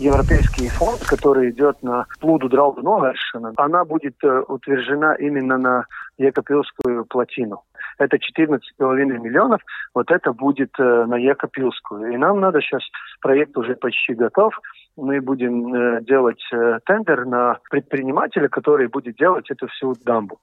[0.00, 5.84] европейский фонд, который идет на Плуду Драуду Новешена, она будет э, утверждена именно на
[6.18, 7.62] Екапилскую плотину.
[8.00, 8.58] Это 14,5
[9.18, 9.60] миллионов,
[9.94, 12.14] вот это будет э, на Екапилскую.
[12.14, 12.82] И нам надо сейчас,
[13.20, 14.58] проект уже почти готов,
[14.96, 20.40] мы будем э, делать э, тендер на предпринимателя, который будет делать эту всю дамбу.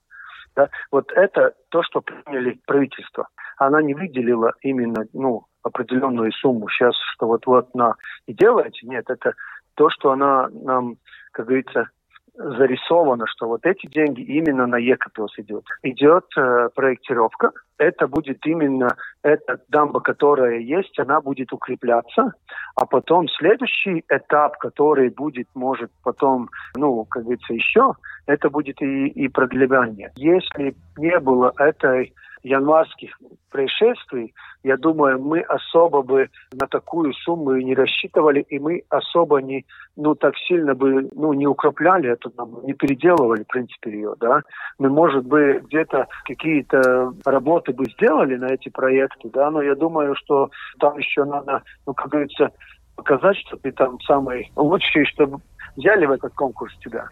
[0.54, 0.68] Да?
[0.92, 3.26] Вот это то, что приняли правительство.
[3.56, 7.96] Она не выделила именно ну, определенную сумму сейчас, что вот-вот на
[8.28, 8.86] и делаете.
[8.86, 9.32] Нет, это
[9.74, 10.94] то, что она нам,
[11.32, 11.90] как говорится,
[12.38, 15.64] зарисовано, что вот эти деньги именно на Екапилс идет.
[15.82, 17.50] Идет э, проектировка.
[17.78, 22.32] Это будет именно эта дамба, которая есть, она будет укрепляться.
[22.76, 27.92] А потом следующий этап, который будет, может, потом, ну, как говорится, еще,
[28.26, 30.12] это будет и, и продлевание.
[30.16, 32.14] Если не было этой
[32.48, 33.18] январских
[33.50, 34.34] происшествий,
[34.64, 39.64] я думаю, мы особо бы на такую сумму и не рассчитывали, и мы особо не,
[39.96, 42.32] ну, так сильно бы, ну, не укрепляли эту,
[42.64, 44.42] не переделывали, в принципе, ее, да.
[44.78, 50.14] Мы, может быть, где-то какие-то работы бы сделали на эти проекты, да, но я думаю,
[50.16, 52.50] что там еще надо, ну, как говорится,
[52.96, 55.38] показать, что ты там самый лучший, чтобы
[55.78, 57.08] взяли в этот конкурс тебя.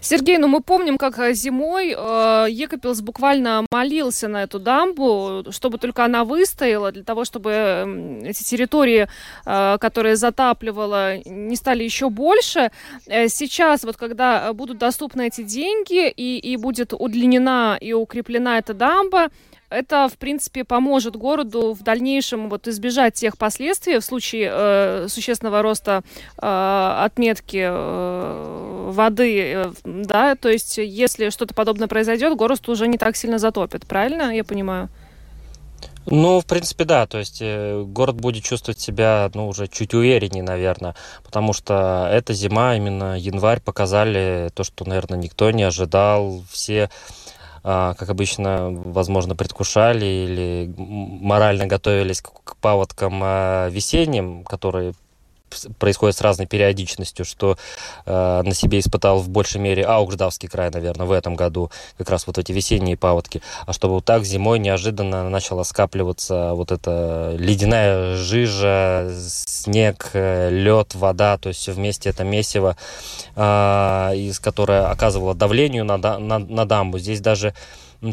[0.00, 5.78] Сергей, ну мы помним, как э, зимой э, Екапилс буквально молился на эту дамбу, чтобы
[5.78, 9.08] только она выстояла, для того, чтобы эти территории,
[9.46, 12.70] э, которые затапливала, не стали еще больше.
[13.06, 18.74] Э, сейчас, вот когда будут доступны эти деньги и, и будет удлинена и укреплена эта
[18.74, 19.28] дамба,
[19.70, 25.62] это, в принципе, поможет городу в дальнейшем вот избежать тех последствий в случае э, существенного
[25.62, 26.02] роста
[26.40, 32.98] э, отметки э, воды, э, да, то есть если что-то подобное произойдет, город уже не
[32.98, 34.88] так сильно затопит, правильно я понимаю?
[36.10, 37.06] Ну, в принципе, да.
[37.06, 42.32] То есть э, город будет чувствовать себя, ну, уже чуть увереннее, наверное, потому что эта
[42.32, 46.42] зима, именно январь, показали то, что, наверное, никто не ожидал.
[46.50, 46.88] Все
[47.62, 54.94] как обычно, возможно, предвкушали или морально готовились к паводкам а, весенним, которые
[55.78, 57.56] происходит с разной периодичностью, что
[58.06, 62.26] э, на себе испытал в большей мере Аугждавский край, наверное, в этом году, как раз
[62.26, 63.42] вот эти весенние паводки.
[63.66, 70.94] А чтобы вот так зимой неожиданно начала скапливаться вот эта ледяная жижа, снег, э, лед,
[70.94, 72.76] вода, то есть все вместе это месиво,
[73.36, 76.98] э, из которое оказывало давлению на, на, на дамбу.
[76.98, 77.54] Здесь даже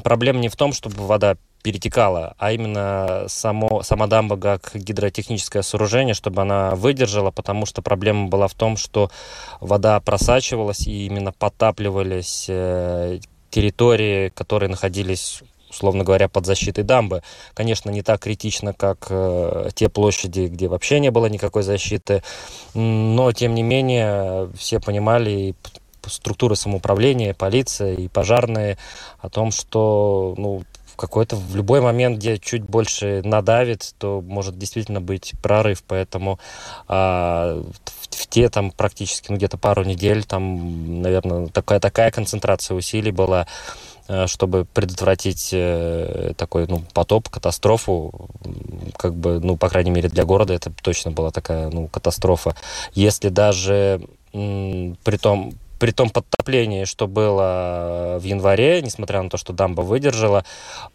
[0.03, 6.13] проблема не в том, чтобы вода перетекала, а именно само, сама дамба как гидротехническое сооружение,
[6.13, 9.09] чтобы она выдержала, потому что проблема была в том, что
[9.61, 13.17] вода просачивалась и именно подтапливались э,
[13.49, 17.21] территории, которые находились условно говоря, под защитой дамбы.
[17.55, 22.21] Конечно, не так критично, как э, те площади, где вообще не было никакой защиты,
[22.75, 25.55] но, тем не менее, все понимали и
[26.07, 28.77] структуры самоуправления, полиция и пожарные
[29.19, 30.63] о том, что ну,
[30.95, 35.83] в какой-то, в любой момент, где чуть больше надавит, то может действительно быть прорыв.
[35.85, 36.39] Поэтому
[36.87, 42.75] а, в, в те там практически, ну, где-то пару недель, там, наверное, такая, такая концентрация
[42.75, 43.45] усилий была
[44.07, 48.29] э, чтобы предотвратить э, такой ну, потоп, катастрофу,
[48.97, 52.55] как бы, ну, по крайней мере, для города это точно была такая, ну, катастрофа.
[52.93, 59.53] Если даже при том, при том подтоплении, что было в январе, несмотря на то, что
[59.53, 60.45] дамба выдержала,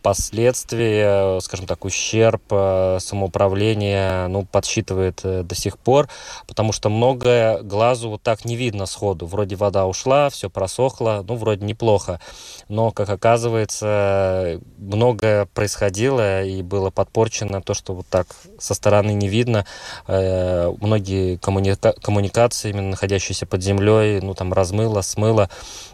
[0.02, 6.08] последствия, скажем так, ущерб э, самоуправления, ну, подсчитывает э, до сих пор,
[6.46, 9.26] потому что многое глазу вот так не видно сходу.
[9.26, 12.20] Вроде вода ушла, все просохло, ну, вроде неплохо,
[12.68, 18.28] но, как оказывается, многое происходило и было подпорчено то, что вот так
[18.58, 19.66] со стороны не видно.
[20.06, 25.48] Э, многие коммуника коммуникации, именно находящиеся под землей, ну, там, раз размыло, смыло.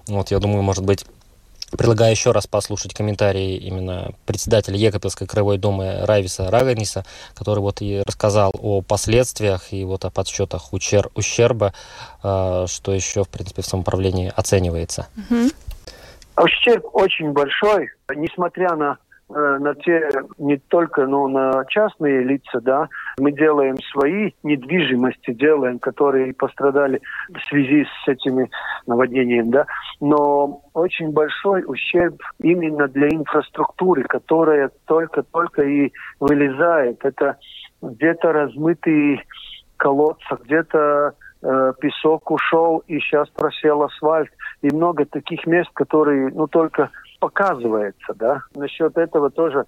[0.06, 1.04] Вот, я думаю, может быть,
[1.76, 7.04] Предлагаю еще раз послушать комментарии именно председателя Екапельской краевой думы Райвиса Раганиса,
[7.34, 11.74] который вот и рассказал о последствиях и вот о подсчетах ущер ущерба,
[12.22, 15.08] э, что еще, в принципе, в самоуправлении оценивается.
[16.36, 18.98] Ущерб очень большой, несмотря на
[19.28, 20.08] на те
[20.38, 27.40] не только ну, на частные лица, да, мы делаем свои недвижимости, делаем, которые пострадали в
[27.48, 28.50] связи с этими
[28.86, 29.66] наводнениями, да,
[30.00, 37.04] но очень большой ущерб именно для инфраструктуры, которая только-только и вылезает.
[37.04, 37.38] Это
[37.82, 39.22] где-то размытые
[39.76, 44.30] колодцы, где-то э, песок ушел и сейчас просел асфальт.
[44.62, 46.90] И много таких мест, которые ну, только
[47.26, 48.42] показывается, да.
[48.54, 49.64] Насчет этого тоже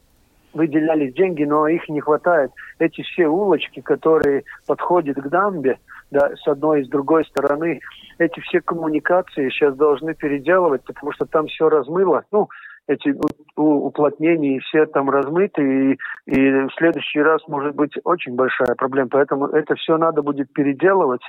[0.52, 2.52] выделялись деньги, но их не хватает.
[2.78, 5.78] Эти все улочки, которые подходят к дамбе,
[6.10, 7.80] да, с одной и с другой стороны,
[8.18, 12.24] эти все коммуникации сейчас должны переделывать, потому что там все размыло.
[12.30, 12.48] Ну,
[12.88, 13.14] эти
[13.56, 19.08] уплотнения и все там размыты, и, и в следующий раз может быть очень большая проблема.
[19.10, 21.22] Поэтому это все надо будет переделывать,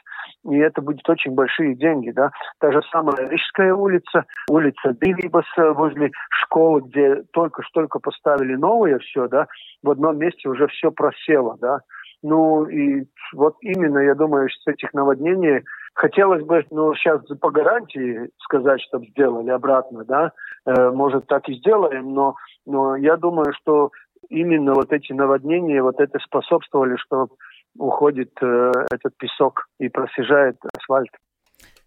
[0.49, 2.11] и это будет очень большие деньги.
[2.11, 2.31] Да?
[2.59, 8.99] Та же самая Рижская улица, улица Дивибас возле школы, где только что только поставили новое
[8.99, 9.47] все, да,
[9.83, 11.79] в одном месте уже все просело, да.
[12.21, 15.63] Ну и вот именно, я думаю, с этих наводнений
[15.93, 20.33] хотелось бы, ну, сейчас по гарантии сказать, чтобы сделали обратно, да,
[20.65, 23.91] э, может, так и сделаем, но, но я думаю, что
[24.29, 27.29] именно вот эти наводнения, вот это способствовали, что
[27.77, 31.11] уходит э, этот песок и просижает асфальт.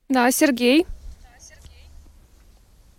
[0.08, 0.86] Да, Сергей?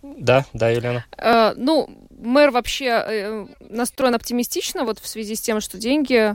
[0.02, 1.04] Да, да, Елена.
[1.16, 6.34] Э, ну, мэр вообще э, настроен оптимистично вот в связи с тем, что деньги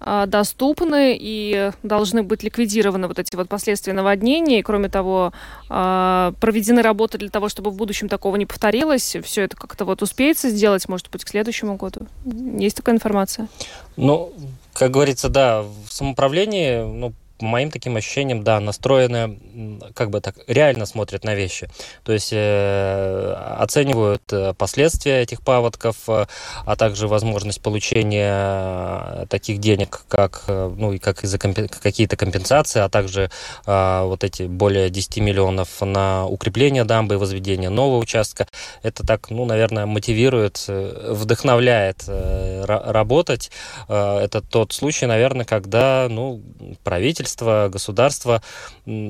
[0.00, 4.60] доступны и должны быть ликвидированы вот эти вот последствия наводнения.
[4.60, 5.32] И, кроме того,
[5.68, 9.16] а, проведены работы для того, чтобы в будущем такого не повторилось.
[9.24, 12.06] Все это как-то вот успеется сделать, может быть, к следующему году.
[12.24, 13.48] Есть такая информация?
[13.96, 14.32] Ну,
[14.72, 20.34] как говорится, да, в самоуправлении, ну, по моим таким ощущениям, да, настроены, как бы так,
[20.46, 21.68] реально смотрят на вещи.
[22.02, 26.26] То есть э, оценивают э, последствия этих паводков, э,
[26.66, 31.68] а также возможность получения таких денег, как, ну, и как из-за компен...
[31.68, 33.30] какие-то компенсации, а также
[33.66, 38.46] вот эти более 10 миллионов на укрепление дамбы и возведение нового участка.
[38.82, 43.50] Это так, ну, наверное, мотивирует, вдохновляет работать.
[43.88, 46.42] Это тот случай, наверное, когда, ну,
[46.82, 48.42] правительство правительство, государство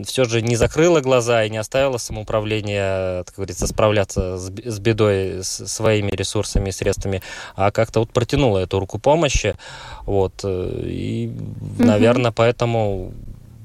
[0.05, 5.43] все же не закрыло глаза и не оставило самоуправление, как говорится, справляться с, с бедой
[5.43, 7.23] с своими ресурсами и средствами,
[7.55, 9.55] а как-то вот протянуло эту руку помощи.
[10.05, 10.33] Вот.
[10.45, 11.31] Э, и,
[11.79, 13.13] наверное, поэтому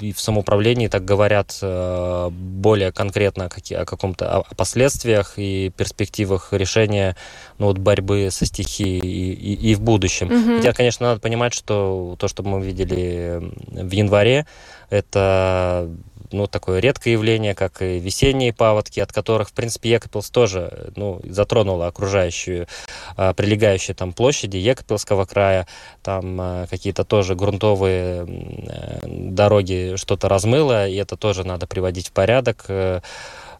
[0.03, 7.15] и в самоуправлении так говорят э, более конкретно о каком-то о последствиях и перспективах решения
[7.57, 10.27] ну, вот борьбы со стихией и, и, и в будущем.
[10.27, 10.57] Mm-hmm.
[10.57, 14.45] Хотя, конечно, надо понимать, что то, что мы видели в январе,
[14.89, 15.89] это
[16.33, 21.21] ну, такое редкое явление, как и весенние паводки, от которых, в принципе, Екапилс тоже ну,
[21.23, 22.67] затронула окружающую,
[23.15, 25.67] а, прилегающие там площади Екапилского края,
[26.01, 32.11] там а, какие-то тоже грунтовые э, дороги что-то размыло, и это тоже надо приводить в
[32.11, 32.65] порядок.
[32.67, 33.01] Э,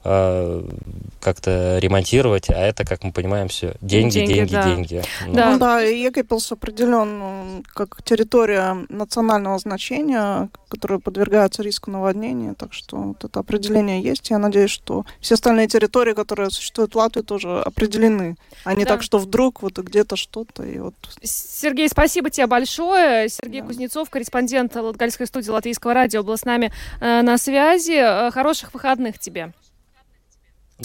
[0.06, 0.62] Э,
[1.22, 4.52] как-то ремонтировать, а это, как мы понимаем, все деньги, деньги, деньги.
[4.52, 5.02] Да, деньги.
[5.30, 5.52] Да.
[5.52, 12.98] Ну, да, и Екипелс определен как территория национального значения, которая подвергается риску наводнения, так что
[12.98, 14.30] вот это определение есть.
[14.30, 18.36] Я надеюсь, что все остальные территории, которые существуют в Латвии, тоже определены,
[18.66, 18.96] а не да.
[18.96, 20.64] так, что вдруг вот где-то что-то.
[20.64, 20.96] И вот...
[21.24, 23.30] Сергей, спасибо тебе большое.
[23.30, 23.68] Сергей да.
[23.68, 27.94] Кузнецов, корреспондент Латгальской студии Латвийского радио, был с нами э, на связи.
[27.94, 29.54] Э, хороших выходных тебе.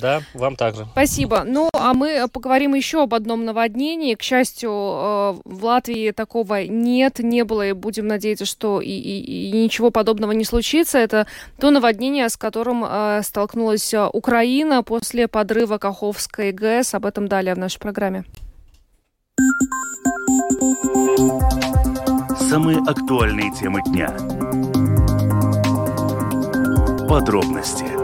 [0.01, 0.87] Да, вам также.
[0.93, 1.45] Спасибо.
[1.45, 4.15] Ну, а мы поговорим еще об одном наводнении.
[4.15, 9.51] К счастью, э, в Латвии такого нет, не было, и будем надеяться, что и, и,
[9.51, 10.99] и ничего подобного не случится.
[10.99, 11.27] Это
[11.59, 16.95] то наводнение, с которым э, столкнулась Украина после подрыва Каховской ГЭС.
[16.95, 18.25] Об этом далее в нашей программе.
[22.49, 24.09] Самые актуальные темы дня.
[27.09, 27.98] Подробности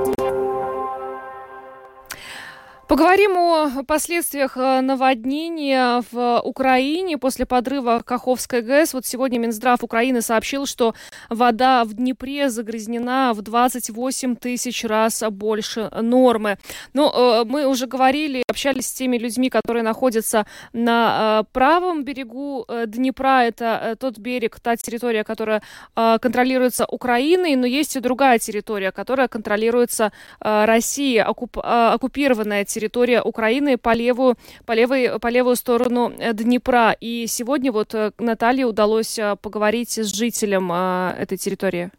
[2.87, 8.93] Поговорим о последствиях э, наводнения в Украине после подрыва Каховской ГЭС.
[8.93, 10.95] Вот сегодня Минздрав Украины сообщил, что
[11.30, 16.59] вода в Днепре загрязнена в 28 тысяч раз больше нормы.
[16.93, 22.05] Но ну, э, мы уже говорили, общались с теми людьми, которые находятся на э, правом
[22.05, 23.45] берегу Днепра.
[23.45, 25.62] Это тот берег, та территория, которая
[25.95, 32.74] контролируется Украиной, но есть и другая территория, которая контролируется Россией, оккупированная территория
[33.22, 36.97] Украины по левую, по левой, по левую сторону э, Днепра.
[37.01, 41.91] И сегодня вот э, Наталье удалось э, поговорить с жителем этой территории.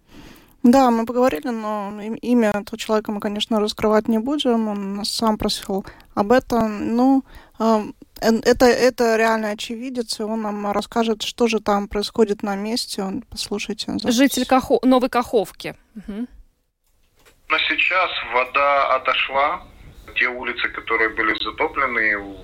[0.63, 4.67] Да, мы поговорили, но имя этого человека мы, конечно, раскрывать не будем.
[4.67, 6.95] Он нас сам просил об этом.
[6.95, 7.23] Ну,
[8.19, 13.03] это, это реально очевидец, и он нам расскажет, что же там происходит на месте.
[13.03, 13.91] Он, послушайте.
[13.91, 14.15] Запись.
[14.15, 14.79] Житель Кахо...
[14.81, 15.75] Новой Каховки.
[15.95, 16.27] Угу.
[17.47, 19.63] Но сейчас вода отошла,
[20.15, 22.35] те улицы, которые были затоплены,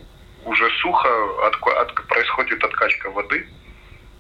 [0.46, 1.10] уже сухо,
[1.48, 3.48] от, от, происходит откачка воды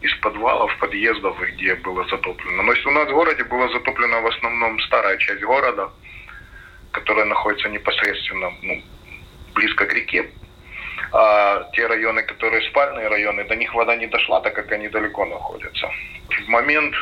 [0.01, 2.63] из подвалов, подъездов, где было затоплено.
[2.63, 5.91] Но у нас в городе была затоплена в основном старая часть города,
[6.91, 8.81] которая находится непосредственно ну,
[9.53, 10.29] близко к реке.
[11.13, 15.25] А те районы, которые спальные районы, до них вода не дошла, так как они далеко
[15.25, 15.89] находятся.
[16.29, 16.95] В момент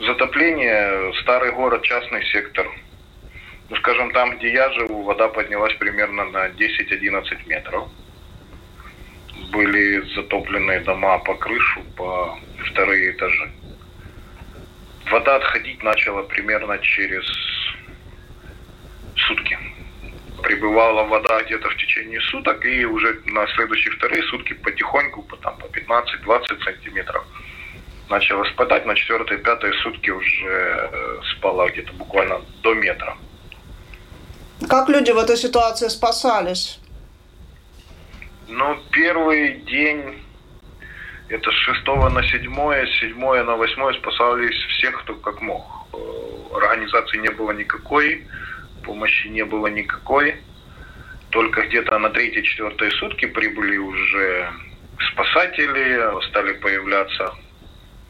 [0.00, 2.66] затопления старый город, частный сектор–
[3.68, 7.88] ну, скажем, там, где я живу, вода поднялась примерно на 10-11 метров.
[9.50, 12.38] Были затопленные дома по крышу, по
[12.70, 13.50] вторые этажи.
[15.10, 17.24] Вода отходить начала примерно через
[19.16, 19.58] сутки.
[20.42, 25.56] Прибывала вода где-то в течение суток, и уже на следующие вторые сутки потихоньку, по, там,
[25.58, 27.26] по 15-20 сантиметров
[28.08, 28.86] начала спадать.
[28.86, 33.16] На четвертые, пятые сутки уже э, спала где-то буквально до метра.
[34.68, 36.80] Как люди в этой ситуации спасались?
[38.48, 40.22] Ну, первый день,
[41.28, 45.62] это с 6 на 7, с 7 на 8 спасались всех, кто как мог.
[45.92, 48.26] Э, организации не было никакой,
[48.82, 50.36] помощи не было никакой.
[51.30, 54.50] Только где-то на третьи-четвертые сутки прибыли уже
[55.12, 57.34] спасатели, стали появляться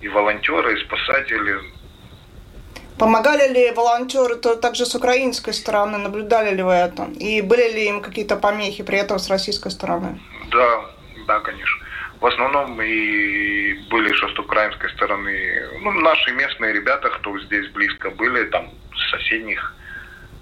[0.01, 1.59] и волонтеры, и спасатели.
[2.99, 5.99] Помогали ли волонтеры то также с украинской стороны?
[5.99, 7.05] Наблюдали ли вы это?
[7.21, 10.19] И были ли им какие-то помехи при этом с российской стороны?
[10.51, 10.87] Да,
[11.27, 11.87] да, конечно.
[12.21, 18.11] В основном и были что с украинской стороны, ну, наши местные ребята, кто здесь близко
[18.11, 19.75] были, там, с соседних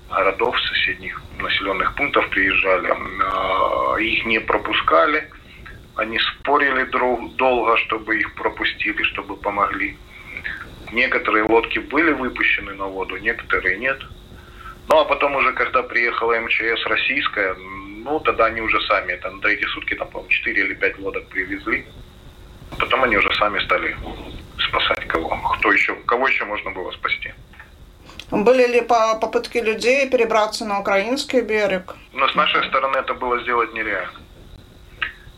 [0.09, 2.93] городов, соседних населенных пунктов приезжали.
[3.25, 5.29] А, их не пропускали.
[5.97, 9.97] Они спорили друг долго, чтобы их пропустили, чтобы помогли.
[10.95, 14.01] Некоторые лодки были выпущены на воду, некоторые нет.
[14.89, 17.57] Ну а потом уже, когда приехала МЧС российская,
[18.05, 21.27] ну тогда они уже сами, это на третьи сутки, там, по-моему, 4 или 5 лодок
[21.27, 21.85] привезли.
[22.79, 23.97] Потом они уже сами стали
[24.69, 25.37] спасать кого.
[25.59, 27.35] Кто еще, кого еще можно было спасти.
[28.31, 31.97] Были ли попытки людей перебраться на украинский берег?
[32.13, 34.21] Но с нашей стороны это было сделать нереально.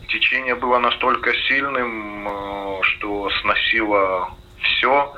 [0.08, 4.30] Течение было настолько сильным, э, что сносило
[4.62, 5.14] все,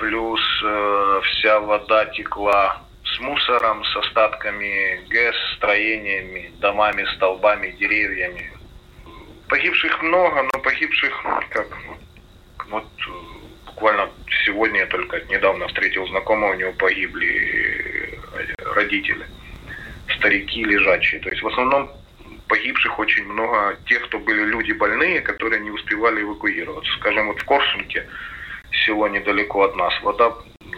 [0.00, 8.50] плюс э, вся вода текла с мусором, с остатками ГЭС, строениями, домами, столбами, деревьями.
[9.48, 11.66] Погибших много, но погибших как
[12.70, 12.86] вот
[13.66, 14.08] буквально
[14.46, 18.18] сегодня я только недавно встретил знакомого, у него погибли
[18.74, 19.26] родители,
[20.16, 21.20] старики лежачие.
[21.20, 21.90] То есть в основном
[22.48, 26.90] погибших очень много тех, кто были люди больные, которые не успевали эвакуироваться.
[26.98, 28.06] Скажем, вот в Корсунке,
[28.84, 30.32] село недалеко от нас, вода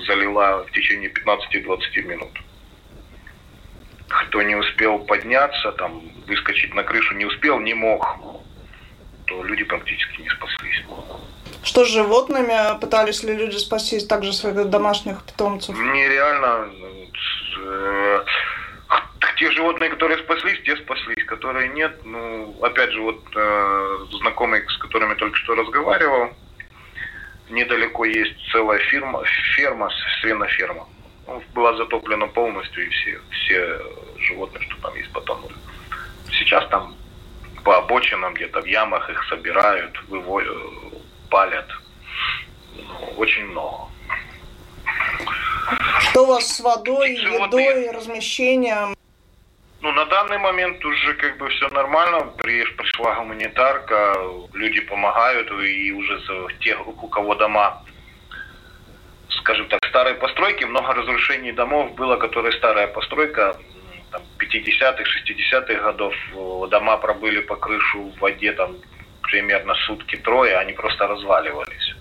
[0.06, 2.30] залила в течение 15-20 минут.
[4.08, 8.16] Кто не успел подняться, там, выскочить на крышу не успел, не мог,
[9.26, 10.84] то люди практически не спаслись.
[11.62, 12.78] Что с животными?
[12.80, 15.78] Пытались ли люди спасти также своих домашних питомцев?
[15.78, 16.68] Нереально.
[17.64, 18.24] Э,
[19.36, 22.00] те животные, которые спаслись, те спаслись, которые нет.
[22.04, 26.30] Ну, опять же, вот э, знакомый, с которыми только что разговаривал,
[27.52, 29.22] недалеко есть целая фирма,
[29.54, 29.90] ферма,
[30.20, 30.88] свиноферма.
[31.26, 33.80] Ну, была затоплена полностью, и все, все
[34.18, 35.54] животные, что там есть, потонули.
[36.30, 36.96] Сейчас там
[37.64, 40.56] по обочинам где-то в ямах их собирают, выводят,
[41.30, 41.68] палят.
[42.76, 43.88] Ну, очень много.
[46.00, 48.94] Что у вас с водой, едой, размещением?
[49.82, 52.32] Ну, на данный момент уже как бы все нормально.
[52.38, 54.14] Пришла гуманитарка,
[54.54, 56.20] люди помогают, и уже
[56.60, 57.82] тех, у кого дома,
[59.28, 63.56] скажем так, старые постройки, много разрушений домов было, которые старая постройка,
[64.12, 66.14] там, 50-х, 60-х годов,
[66.70, 68.76] дома пробыли по крышу в воде там
[69.22, 71.96] примерно сутки трое, они просто разваливались.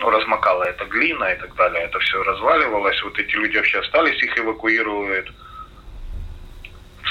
[0.00, 3.00] Ну, размокала эта глина и так далее, это все разваливалось.
[3.04, 5.32] Вот эти люди вообще остались, их эвакуируют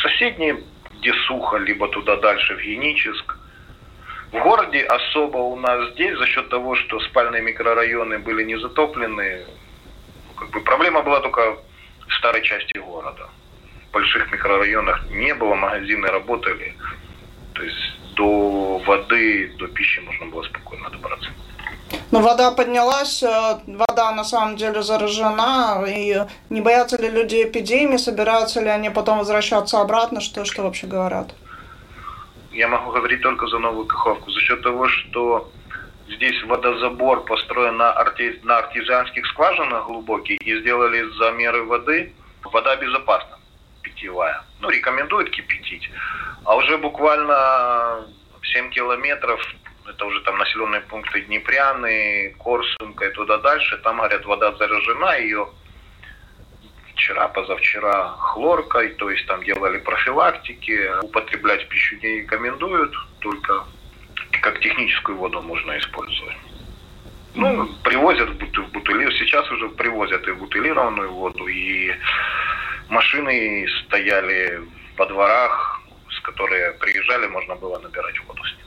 [0.01, 0.61] соседние,
[0.99, 3.37] где сухо, либо туда дальше, в Геническ.
[4.31, 9.45] В городе особо у нас здесь, за счет того, что спальные микрорайоны были не затоплены,
[10.27, 11.57] ну, как бы проблема была только
[12.07, 13.29] в старой части города.
[13.89, 16.73] В больших микрорайонах не было, магазины работали.
[17.53, 21.20] То есть до воды, до пищи можно было спокойно добраться.
[22.11, 27.95] Но вода поднялась, э, вода на самом деле заражена, и не боятся ли люди эпидемии,
[27.95, 31.33] собираются ли они потом возвращаться обратно, что, что вообще говорят?
[32.51, 34.29] Я могу говорить только за Новую Каховку.
[34.29, 35.49] За счет того, что
[36.09, 38.41] здесь водозабор построен на, арти...
[38.43, 43.39] на артезианских скважинах глубокий, и сделали замеры воды, вода безопасна,
[43.83, 44.43] питьевая.
[44.59, 45.89] Ну, рекомендуют кипятить.
[46.43, 48.05] А уже буквально
[48.51, 49.39] 7 километров
[49.91, 55.47] это уже там населенные пункты Днепряны, Корсунка и туда дальше, там, говорят, вода заражена, ее
[56.93, 63.65] вчера, позавчера хлоркой, то есть там делали профилактики, употреблять пищу не рекомендуют, только
[64.41, 66.37] как техническую воду можно использовать.
[67.33, 71.93] Ну, привозят в бутыли, сейчас уже привозят и бутылированную воду, и
[72.89, 74.61] машины стояли
[74.97, 78.60] во дворах, с которые приезжали, можно было набирать воду с.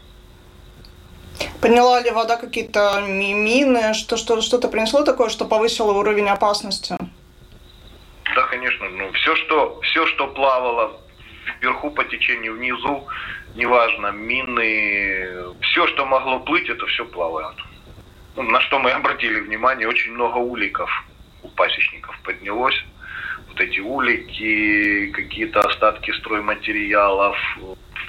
[1.61, 6.97] Поняла ли вода какие-то мины, что, что, что-то принесло такое, что повысило уровень опасности?
[8.35, 8.89] Да, конечно.
[8.91, 11.01] Ну, все, что, все, что плавало
[11.61, 13.07] вверху по течению, внизу,
[13.55, 17.57] неважно, мины, все, что могло плыть, это все плавает.
[18.37, 20.91] Ну, на что мы обратили внимание, очень много уликов
[21.43, 22.85] у пасечников поднялось.
[23.49, 27.37] Вот эти улики, какие-то остатки стройматериалов,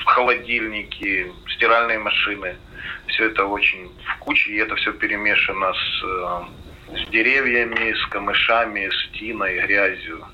[0.06, 2.56] холодильники, стиральные машины–
[3.08, 8.90] все это очень в куче, и это все перемешано с, э, с деревьями, с камышами,
[8.90, 10.26] с тиной, грязью.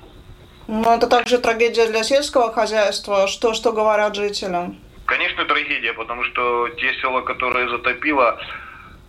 [0.68, 3.26] Но это также трагедия для сельского хозяйства.
[3.26, 4.78] Что, что говорят жителям?
[5.06, 8.40] Конечно, трагедия, потому что те села, которые затопило,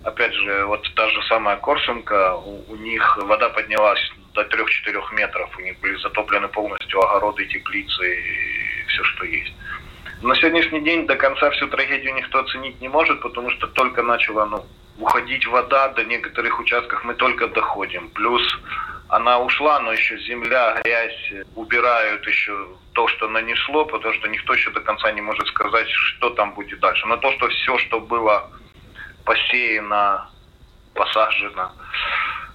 [0.03, 4.01] опять же, вот та же самая Корсунка, у, у них вода поднялась
[4.33, 9.53] до 3-4 метров, у них были затоплены полностью огороды, теплицы и все, что есть.
[10.23, 14.45] На сегодняшний день до конца всю трагедию никто оценить не может, потому что только начала
[14.45, 14.65] ну,
[14.97, 18.09] уходить вода, до некоторых участков мы только доходим.
[18.11, 18.41] Плюс
[19.09, 24.71] она ушла, но еще земля, грязь, убирают еще то, что нанесло, потому что никто еще
[24.71, 27.05] до конца не может сказать, что там будет дальше.
[27.05, 28.49] Но то, что все, что было
[29.25, 30.29] посеяно,
[30.93, 31.73] посажено,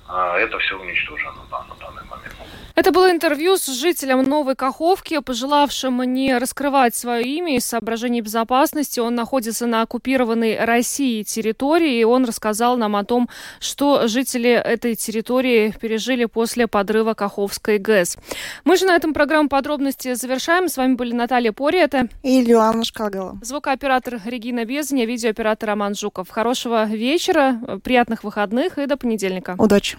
[0.08, 2.37] а, это все уничтожено да, на данный момент.
[2.78, 9.00] Это было интервью с жителем Новой Каховки, пожелавшим не раскрывать свое имя из соображений безопасности.
[9.00, 14.94] Он находится на оккупированной Россией территории, и он рассказал нам о том, что жители этой
[14.94, 18.16] территории пережили после подрыва Каховской ГЭС.
[18.62, 20.68] Мы же на этом программу подробности завершаем.
[20.68, 23.40] С вами были Наталья Пориэта и Ильяна Шкагала.
[23.42, 26.28] Звукооператор Регина Безня, видеооператор Роман Жуков.
[26.28, 29.56] Хорошего вечера, приятных выходных и до понедельника.
[29.58, 29.98] Удачи.